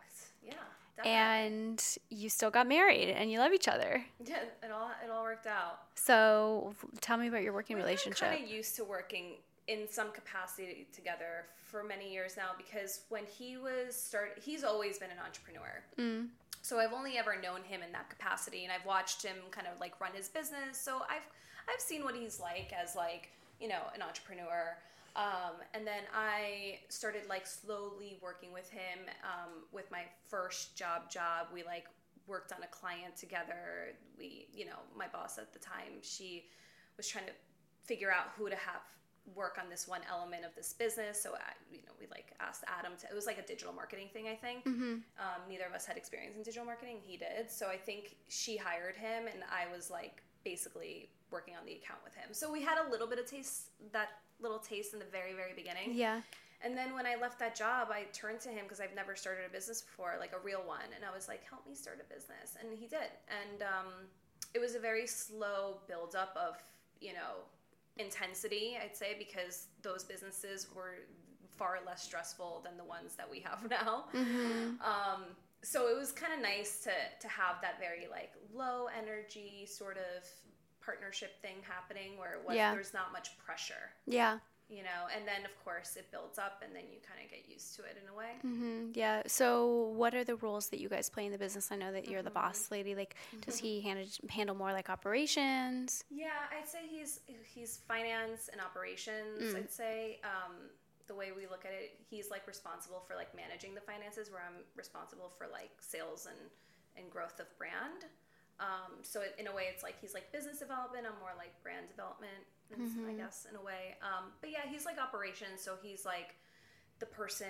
Definitely. 1.04 1.12
and 1.12 1.98
you 2.10 2.30
still 2.30 2.52
got 2.52 2.68
married, 2.68 3.10
and 3.10 3.32
you 3.32 3.40
love 3.40 3.54
each 3.54 3.68
other. 3.68 4.04
yeah, 4.26 4.38
it 4.64 4.72
all 4.72 4.92
it 5.04 5.10
all 5.10 5.24
worked 5.24 5.48
out. 5.48 5.80
So, 5.96 6.74
tell 7.02 7.18
me 7.18 7.28
about 7.28 7.44
your 7.44 7.54
working 7.54 7.78
We've 7.78 7.86
relationship. 7.86 8.30
kind 8.30 8.44
of 8.44 8.50
used 8.50 8.76
to 8.78 8.84
working 8.84 9.36
in 9.68 9.88
some 9.90 10.12
capacity 10.12 10.88
together 10.94 11.46
for 11.64 11.84
many 11.84 12.12
years 12.12 12.36
now 12.36 12.50
because 12.58 13.02
when 13.10 13.24
he 13.26 13.56
was 13.58 13.96
start, 13.96 14.40
he's 14.44 14.64
always 14.64 14.98
been 14.98 15.12
an 15.12 15.18
entrepreneur. 15.24 15.84
Mm. 15.98 16.28
So 16.62 16.80
I've 16.80 16.94
only 16.94 17.18
ever 17.18 17.40
known 17.40 17.62
him 17.64 17.82
in 17.86 17.92
that 17.94 18.10
capacity, 18.10 18.64
and 18.64 18.74
I've 18.74 18.86
watched 18.86 19.24
him 19.24 19.36
kind 19.52 19.68
of 19.68 19.80
like 19.80 20.00
run 20.02 20.12
his 20.14 20.28
business. 20.28 20.78
So 20.80 20.98
I've 21.10 21.28
I've 21.72 21.80
seen 21.80 22.04
what 22.04 22.16
he's 22.16 22.40
like 22.40 22.72
as 22.74 22.96
like 22.96 23.30
you 23.62 23.68
know 23.68 23.82
an 23.96 24.02
entrepreneur. 24.02 24.76
Um, 25.20 25.60
and 25.74 25.86
then 25.86 26.04
I 26.16 26.80
started 26.88 27.24
like 27.28 27.46
slowly 27.46 28.18
working 28.22 28.54
with 28.54 28.70
him 28.70 29.00
um, 29.24 29.64
with 29.74 29.92
my 29.92 30.04
first 30.28 30.78
job. 30.78 31.10
Job 31.12 31.48
we 31.54 31.62
like 31.64 31.88
worked 32.26 32.54
on 32.54 32.64
a 32.64 32.68
client 32.68 33.18
together. 33.18 33.96
We 34.18 34.48
you 34.54 34.66
know 34.66 34.80
my 34.98 35.08
boss 35.08 35.38
at 35.38 35.52
the 35.52 35.60
time 35.60 36.00
she 36.02 36.46
was 36.96 37.08
trying 37.08 37.26
to 37.26 37.34
figure 37.84 38.12
out 38.12 38.28
who 38.38 38.50
to 38.50 38.56
have 38.56 38.82
work 39.36 39.58
on 39.62 39.70
this 39.70 39.88
one 39.88 40.02
element 40.10 40.46
of 40.46 40.56
this 40.56 40.74
business. 40.74 41.22
So 41.22 41.34
I, 41.36 41.54
you 41.72 41.80
know, 41.80 41.94
we 42.00 42.08
like 42.08 42.34
asked 42.40 42.64
Adam 42.68 42.94
to. 43.00 43.08
It 43.08 43.16
was 43.16 43.26
like 43.26 43.38
a 43.38 43.46
digital 43.46 43.74
marketing 43.74 44.08
thing, 44.14 44.28
I 44.28 44.36
think. 44.36 44.66
Um, 45.20 45.42
neither 45.50 45.66
of 45.66 45.74
us 45.74 45.86
had 45.86 45.98
experience 45.98 46.36
in 46.38 46.44
digital 46.44 46.66
marketing. 46.66 46.98
He 47.04 47.18
did. 47.18 47.50
So 47.50 47.68
I 47.68 47.78
think 47.78 48.16
she 48.28 48.58
hired 48.58 48.96
him, 48.96 49.28
and 49.28 49.44
I 49.52 49.72
was 49.76 49.92
like 49.92 50.24
basically 50.44 51.10
working 51.32 51.56
on 51.60 51.66
the 51.66 51.74
account 51.74 52.00
with 52.04 52.16
him. 52.16 52.30
So 52.32 52.52
we 52.52 52.62
had 52.62 52.78
a 52.86 52.90
little 52.90 53.08
bit 53.08 53.20
of 53.20 53.26
taste, 53.26 53.70
that 53.92 54.10
little 54.42 54.60
taste 54.60 54.94
in 54.94 55.00
the 55.00 55.06
very, 55.06 55.34
very 55.34 55.54
beginning. 55.56 55.94
Yeah. 55.94 56.22
And 56.62 56.78
then 56.78 56.94
when 56.94 57.06
I 57.06 57.16
left 57.16 57.40
that 57.40 57.56
job, 57.56 57.88
I 57.92 58.04
turned 58.12 58.42
to 58.42 58.50
him 58.50 58.64
because 58.64 58.82
I've 58.82 58.96
never 58.96 59.16
started 59.16 59.46
a 59.48 59.50
business 59.50 59.82
before, 59.82 60.16
like 60.20 60.34
a 60.34 60.40
real 60.44 60.62
one. 60.66 60.92
And 60.94 61.06
I 61.06 61.16
was 61.16 61.28
like, 61.28 61.44
help 61.48 61.66
me 61.66 61.74
start 61.74 62.04
a 62.04 62.14
business. 62.14 62.58
And 62.60 62.78
he 62.78 62.86
did. 62.88 63.10
And 63.30 63.62
um, 63.62 63.94
it 64.54 64.60
was 64.60 64.76
a 64.76 64.80
very 64.80 65.08
slow 65.08 65.78
buildup 65.88 66.36
of, 66.36 66.58
you 67.00 67.14
know, 67.14 67.46
intensity, 67.98 68.78
I'd 68.82 68.96
say, 68.96 69.16
because 69.18 69.68
those 69.82 70.04
businesses 70.04 70.68
were 70.76 70.96
far 71.58 71.80
less 71.86 72.04
stressful 72.04 72.62
than 72.66 72.78
the 72.78 72.84
ones 72.84 73.16
that 73.16 73.30
we 73.30 73.40
have 73.42 73.70
now. 73.70 74.06
Um, 74.14 75.24
so 75.62 75.88
it 75.88 75.98
was 75.98 76.12
kind 76.12 76.34
of 76.34 76.42
nice 76.42 76.84
to, 76.84 76.92
to 77.22 77.28
have 77.28 77.62
that 77.62 77.80
very 77.80 78.08
like 78.10 78.32
low 78.54 78.88
energy 78.98 79.66
sort 79.66 79.98
of 79.98 80.24
partnership 80.84 81.42
thing 81.42 81.56
happening 81.68 82.18
where 82.18 82.34
it 82.34 82.42
was, 82.46 82.56
Yeah. 82.56 82.74
there's 82.74 82.94
not 82.94 83.12
much 83.12 83.38
pressure 83.38 83.92
Yeah. 84.06 84.40
you 84.70 84.84
know 84.84 85.02
and 85.16 85.28
then 85.28 85.44
of 85.46 85.54
course 85.66 85.96
it 85.96 86.06
builds 86.12 86.38
up 86.38 86.62
and 86.64 86.76
then 86.76 86.84
you 86.92 87.00
kind 87.08 87.20
of 87.24 87.30
get 87.32 87.50
used 87.50 87.76
to 87.76 87.82
it 87.84 87.98
in 88.02 88.08
a 88.10 88.16
way 88.16 88.34
hmm 88.42 88.92
Yeah. 88.94 89.24
So, 89.28 89.92
what 90.02 90.14
are 90.14 90.24
the 90.24 90.36
roles 90.36 90.70
that 90.70 90.80
you 90.80 90.90
guys 90.90 91.10
play 91.10 91.26
in 91.26 91.32
the 91.32 91.38
business? 91.38 91.72
I 91.72 91.76
know 91.76 91.92
that 91.92 92.08
you're 92.10 92.22
the 92.22 92.30
boss 92.42 92.70
lady. 92.72 92.94
Like, 92.96 93.16
does 93.46 93.58
he 93.58 93.82
handle 93.82 94.06
handle 94.30 94.56
more 94.56 94.72
like 94.74 94.90
operations? 94.90 96.04
yeah 96.10 96.30
i'd 96.58 96.68
say 96.68 96.80
he's 96.90 97.22
he's 97.54 97.78
finance 97.88 98.50
and 98.52 98.62
operations 98.62 99.56
i'd 99.56 99.72
say 99.72 100.20
um, 100.24 100.54
the 101.08 101.16
way 101.16 101.32
we 101.36 101.46
look 101.48 101.66
at 101.66 101.72
it 101.72 102.00
he's 102.10 102.30
like 102.30 102.46
responsible 102.48 103.02
for 103.08 103.16
like 103.16 103.34
managing 103.36 103.74
the 103.74 103.82
finances 103.82 104.30
where 104.32 104.42
i'm 104.48 104.62
responsible 104.78 105.32
for 105.38 105.48
like 105.52 105.72
sales 105.82 106.28
and 106.30 106.40
and 106.98 107.10
growth 107.12 107.40
of 107.40 107.48
brand 107.58 108.06
um, 108.60 108.92
so 109.02 109.22
in 109.38 109.48
a 109.48 109.54
way 109.56 109.66
it's 109.74 109.84
like 109.84 109.96
he's 110.02 110.14
like 110.14 110.32
business 110.32 110.60
development 110.60 111.06
i'm 111.08 111.18
more 111.20 111.32
like 111.38 111.52
brand 111.64 111.88
development 111.88 112.44
it's- 112.72 112.92
i 113.08 113.14
guess 113.14 113.48
in 113.50 113.56
a 113.56 113.62
way 113.62 113.96
um, 114.04 114.32
but 114.42 114.52
yeah 114.52 114.66
he's 114.70 114.86
like 114.86 114.98
operations 115.00 115.62
so 115.62 115.74
he's 115.82 116.06
like 116.06 116.36
the 117.00 117.06
person 117.06 117.48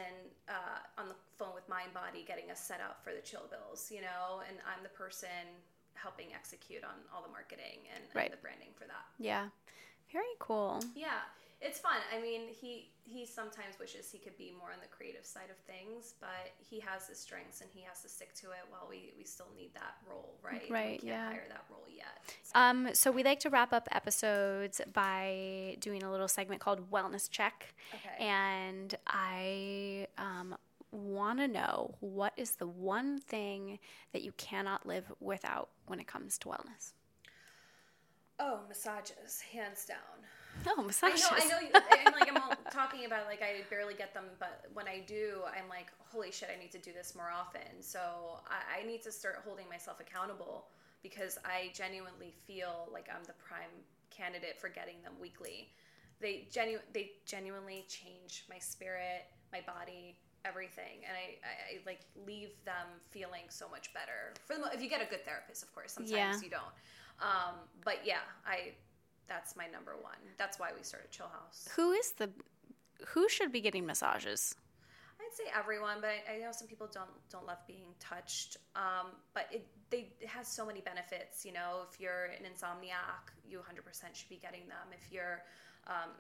uh, 0.48 0.80
on 1.02 1.10
the 1.10 1.16
phone 1.38 1.56
with 1.56 1.68
mind 1.68 1.90
body 1.94 2.24
getting 2.28 2.52
us 2.52 2.60
set 2.62 2.80
up 2.80 3.02
for 3.04 3.12
the 3.14 3.22
chill 3.22 3.46
bills 3.50 3.90
you 3.92 4.02
know 4.02 4.42
and 4.48 4.58
i'm 4.70 4.84
the 4.84 4.90
person 4.94 5.28
helping 5.96 6.28
execute 6.34 6.84
on 6.84 6.96
all 7.14 7.22
the 7.22 7.32
marketing 7.34 7.84
and, 7.94 8.04
and 8.06 8.16
Right. 8.16 8.32
the 8.32 8.38
branding 8.38 8.70
for 8.76 8.86
that 8.86 9.04
Yeah. 9.18 9.50
Very 10.14 10.36
cool. 10.40 10.80
yeah 10.96 11.26
it's 11.62 11.80
fun 11.80 11.98
i 12.16 12.22
mean 12.22 12.42
he 12.50 12.90
he 13.04 13.26
sometimes 13.26 13.78
wishes 13.80 14.10
he 14.12 14.18
could 14.18 14.38
be 14.38 14.54
more 14.58 14.72
on 14.72 14.80
the 14.82 14.88
creative 14.88 15.26
side 15.26 15.50
of 15.50 15.58
things 15.58 16.14
but 16.20 16.54
he 16.58 16.80
has 16.80 17.08
his 17.08 17.20
strengths 17.20 17.62
and 17.62 17.70
he 17.74 17.82
has 17.82 18.02
to 18.02 18.10
stick 18.10 18.34
to 18.34 18.48
it 18.52 18.64
while 18.70 18.88
we 18.90 19.14
we 19.18 19.24
still 19.24 19.50
need 19.58 19.74
that 19.74 19.96
role 20.10 20.36
right 20.42 20.72
we 20.74 20.74
Right, 20.74 21.02
can't 21.04 21.04
yeah. 21.04 21.30
hire 21.30 21.46
that 21.50 21.66
role 21.70 21.86
yet 21.90 22.38
Um, 22.56 22.90
so 22.94 23.12
we 23.12 23.24
like 23.24 23.40
to 23.42 23.50
wrap 23.50 23.74
up 23.74 23.88
episodes 23.92 24.82
by 24.94 25.78
doing 25.80 26.04
a 26.04 26.12
little 26.12 26.28
segment 26.28 26.62
called 26.62 26.90
Wellness 26.92 27.30
Check. 27.30 27.76
Okay. 27.94 28.16
And 28.20 28.96
I 29.08 30.08
um, 30.18 30.56
want 30.92 31.40
to 31.40 31.48
know 31.48 31.96
what 32.00 32.34
is 32.38 32.56
the 32.56 32.68
one 32.68 33.20
thing 33.20 33.80
that 34.14 34.24
you 34.24 34.32
cannot 34.34 34.86
live 34.86 35.12
without 35.20 35.70
when 35.86 36.00
it 36.00 36.08
comes 36.08 36.38
to 36.40 36.50
wellness? 36.50 36.94
oh 38.40 38.60
massages 38.68 39.42
hands 39.54 39.86
down 39.86 40.26
Oh, 40.68 40.84
massages. 40.84 41.26
I 41.32 41.46
know, 41.46 41.58
I 41.58 41.60
know. 41.72 41.80
I'm 42.08 42.14
like, 42.20 42.30
I'm 42.34 42.58
talking 42.72 43.06
about 43.06 43.26
like 43.28 43.42
I 43.42 43.64
barely 43.70 43.94
get 43.94 44.14
them, 44.14 44.26
but 44.40 44.66
when 44.74 44.88
I 44.88 45.00
do, 45.06 45.42
I'm 45.48 45.68
like, 45.70 45.88
holy 46.00 46.32
shit, 46.32 46.50
I 46.56 46.60
need 46.60 46.72
to 46.72 46.78
do 46.80 46.92
this 46.94 47.16
more 47.16 47.30
often. 47.30 47.82
So 47.82 48.00
I, 48.48 48.82
I 48.82 48.86
need 48.88 49.02
to 49.04 49.12
start 49.12 49.42
holding 49.46 49.68
myself 49.70 50.00
accountable 50.00 50.68
because 51.02 51.38
I 51.46 51.72
genuinely 51.74 52.34
feel 52.46 52.90
like 52.92 53.08
I'm 53.14 53.24
the 53.24 53.34
prime 53.34 53.72
candidate 54.10 54.60
for 54.60 54.70
getting 54.70 55.02
them 55.04 55.14
weekly. 55.22 55.70
They 56.20 56.48
genu- 56.52 56.84
they 56.94 57.12
genuinely 57.26 57.86
change 57.88 58.44
my 58.50 58.60
spirit, 58.60 59.26
my 59.54 59.62
body, 59.66 60.18
everything, 60.44 61.04
and 61.08 61.16
I, 61.16 61.38
I, 61.46 61.76
I 61.80 61.80
like 61.86 62.02
leave 62.28 62.50
them 62.66 62.88
feeling 63.10 63.44
so 63.48 63.70
much 63.70 63.94
better. 63.94 64.34
For 64.46 64.56
the 64.56 64.60
mo- 64.62 64.72
if 64.74 64.82
you 64.82 64.90
get 64.90 65.02
a 65.02 65.10
good 65.10 65.24
therapist, 65.24 65.64
of 65.64 65.74
course. 65.74 65.94
Sometimes 65.94 66.12
Yeah. 66.12 66.34
you 66.44 66.50
don't. 66.50 66.74
Um, 67.22 67.56
but 67.86 68.00
yeah, 68.06 68.24
I 68.46 68.72
that's 69.30 69.56
my 69.56 69.68
number 69.68 69.96
one. 70.02 70.20
That's 70.38 70.60
why 70.60 70.70
we 70.76 70.84
started 70.84 71.12
Chill 71.12 71.32
House. 71.32 71.70
Who 71.76 71.92
is 71.92 72.12
the 72.14 72.30
who 73.08 73.30
should 73.30 73.52
be 73.52 73.62
getting 73.62 73.86
massages? 73.86 74.56
I'd 75.22 75.36
say 75.36 75.52
everyone, 75.58 75.98
but 76.02 76.10
I, 76.10 76.36
I 76.36 76.38
know 76.40 76.52
some 76.52 76.68
people 76.68 76.90
don't 76.92 77.10
don't 77.30 77.46
love 77.46 77.60
being 77.68 77.94
touched. 78.00 78.58
Um, 78.76 79.12
but 79.34 79.48
it 79.52 79.66
they 79.90 80.12
it 80.20 80.28
has 80.28 80.48
so 80.48 80.66
many 80.66 80.82
benefits. 80.82 81.46
You 81.46 81.54
know, 81.54 81.86
if 81.90 82.00
you're 82.00 82.26
an 82.26 82.44
insomniac, 82.44 83.32
you 83.48 83.60
100% 83.60 83.86
should 84.14 84.30
be 84.30 84.38
getting 84.42 84.68
them. 84.68 84.88
If 84.92 85.12
you're 85.12 85.44
um, 85.88 86.12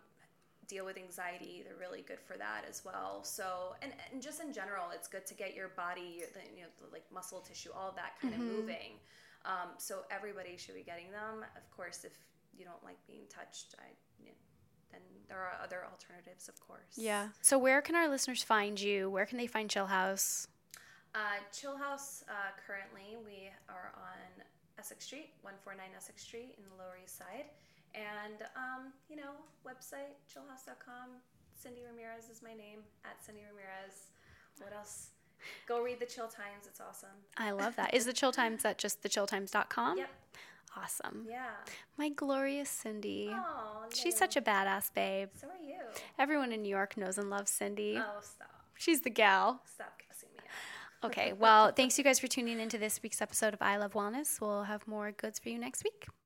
deal 0.67 0.85
with 0.85 0.97
anxiety, 0.97 1.63
they're 1.65 1.79
really 1.79 2.03
good 2.07 2.19
for 2.19 2.37
that 2.37 2.63
as 2.69 2.83
well. 2.85 3.23
So, 3.23 3.75
and, 3.81 3.91
and 4.13 4.21
just 4.21 4.39
in 4.39 4.53
general, 4.53 4.85
it's 4.93 5.07
good 5.07 5.25
to 5.25 5.33
get 5.33 5.55
your 5.55 5.69
body, 5.69 6.17
your, 6.19 6.27
the, 6.33 6.41
you 6.55 6.61
know, 6.61 6.69
the, 6.79 6.93
like 6.93 7.03
muscle 7.11 7.39
tissue, 7.41 7.71
all 7.75 7.91
that 7.97 8.13
kind 8.21 8.35
of 8.35 8.39
moving. 8.39 9.01
Um, 9.45 9.69
so 9.77 10.01
everybody 10.11 10.57
should 10.57 10.75
be 10.75 10.83
getting 10.83 11.11
them. 11.11 11.43
Of 11.57 11.69
course, 11.75 12.05
if 12.05 12.13
you 12.59 12.65
don't 12.65 12.83
like 12.83 12.97
being 13.07 13.23
touched, 13.29 13.75
I, 13.79 13.87
you 14.19 14.25
know, 14.27 14.37
then 14.91 15.01
there 15.27 15.37
are 15.37 15.53
other 15.63 15.85
alternatives, 15.89 16.49
of 16.49 16.59
course. 16.59 16.95
Yeah. 16.95 17.29
So 17.41 17.57
where 17.57 17.81
can 17.81 17.95
our 17.95 18.07
listeners 18.09 18.43
find 18.43 18.79
you? 18.79 19.09
Where 19.09 19.25
can 19.25 19.37
they 19.37 19.47
find 19.47 19.69
Chill 19.69 19.87
House? 19.87 20.47
Uh, 21.15 21.41
Chill 21.51 21.77
House, 21.77 22.23
uh, 22.29 22.51
currently, 22.65 23.17
we 23.25 23.49
are 23.67 23.91
on 23.95 24.43
Essex 24.77 25.05
Street, 25.05 25.31
149 25.41 25.89
Essex 25.95 26.21
Street 26.23 26.55
in 26.57 26.63
the 26.69 26.75
Lower 26.77 26.97
East 27.03 27.17
Side. 27.17 27.45
And, 27.95 28.43
um, 28.55 28.93
you 29.09 29.15
know, 29.15 29.33
website, 29.65 30.13
chillhouse.com. 30.29 31.17
Cyndi 31.57 31.83
Ramirez 31.85 32.29
is 32.31 32.41
my 32.41 32.53
name, 32.53 32.79
at 33.03 33.17
Cyndi 33.19 33.41
Ramirez. 33.49 34.13
What 34.59 34.73
else? 34.73 35.09
Go 35.67 35.81
read 35.81 35.99
the 35.99 36.05
Chill 36.05 36.27
Times, 36.27 36.67
it's 36.67 36.79
awesome. 36.79 37.09
I 37.37 37.51
love 37.51 37.75
that. 37.77 37.93
Is 37.93 38.05
the 38.05 38.13
Chill 38.13 38.31
Times 38.31 38.63
at 38.65 38.77
just 38.77 39.01
thechilltimes.com? 39.01 39.97
Yep. 39.97 40.09
Awesome. 40.75 41.25
Yeah. 41.29 41.47
My 41.97 42.09
glorious 42.09 42.83
Cyndi. 42.83 43.29
Oh, 43.33 43.85
She's 43.93 44.15
such 44.17 44.35
a 44.37 44.41
badass 44.41 44.93
babe. 44.93 45.29
So 45.39 45.47
are 45.47 45.67
you. 45.67 45.79
Everyone 46.17 46.51
in 46.51 46.61
New 46.61 46.69
York 46.69 46.95
knows 46.97 47.17
and 47.17 47.29
loves 47.29 47.51
Cyndi. 47.51 47.97
Oh, 47.97 48.19
stop. 48.21 48.49
She's 48.75 49.01
the 49.01 49.09
gal. 49.09 49.61
Stop 49.65 49.99
cussing 50.07 50.29
me 50.33 50.39
out. 50.43 51.09
Okay, 51.11 51.33
well, 51.33 51.71
thanks 51.71 51.97
you 51.97 52.03
guys 52.03 52.19
for 52.19 52.27
tuning 52.27 52.59
into 52.59 52.77
this 52.77 53.01
week's 53.01 53.21
episode 53.21 53.53
of 53.53 53.61
I 53.61 53.77
Love 53.77 53.93
Wellness. 53.93 54.39
We'll 54.41 54.63
have 54.63 54.85
more 54.87 55.11
goods 55.11 55.39
for 55.39 55.49
you 55.49 55.57
next 55.57 55.83
week. 55.83 56.07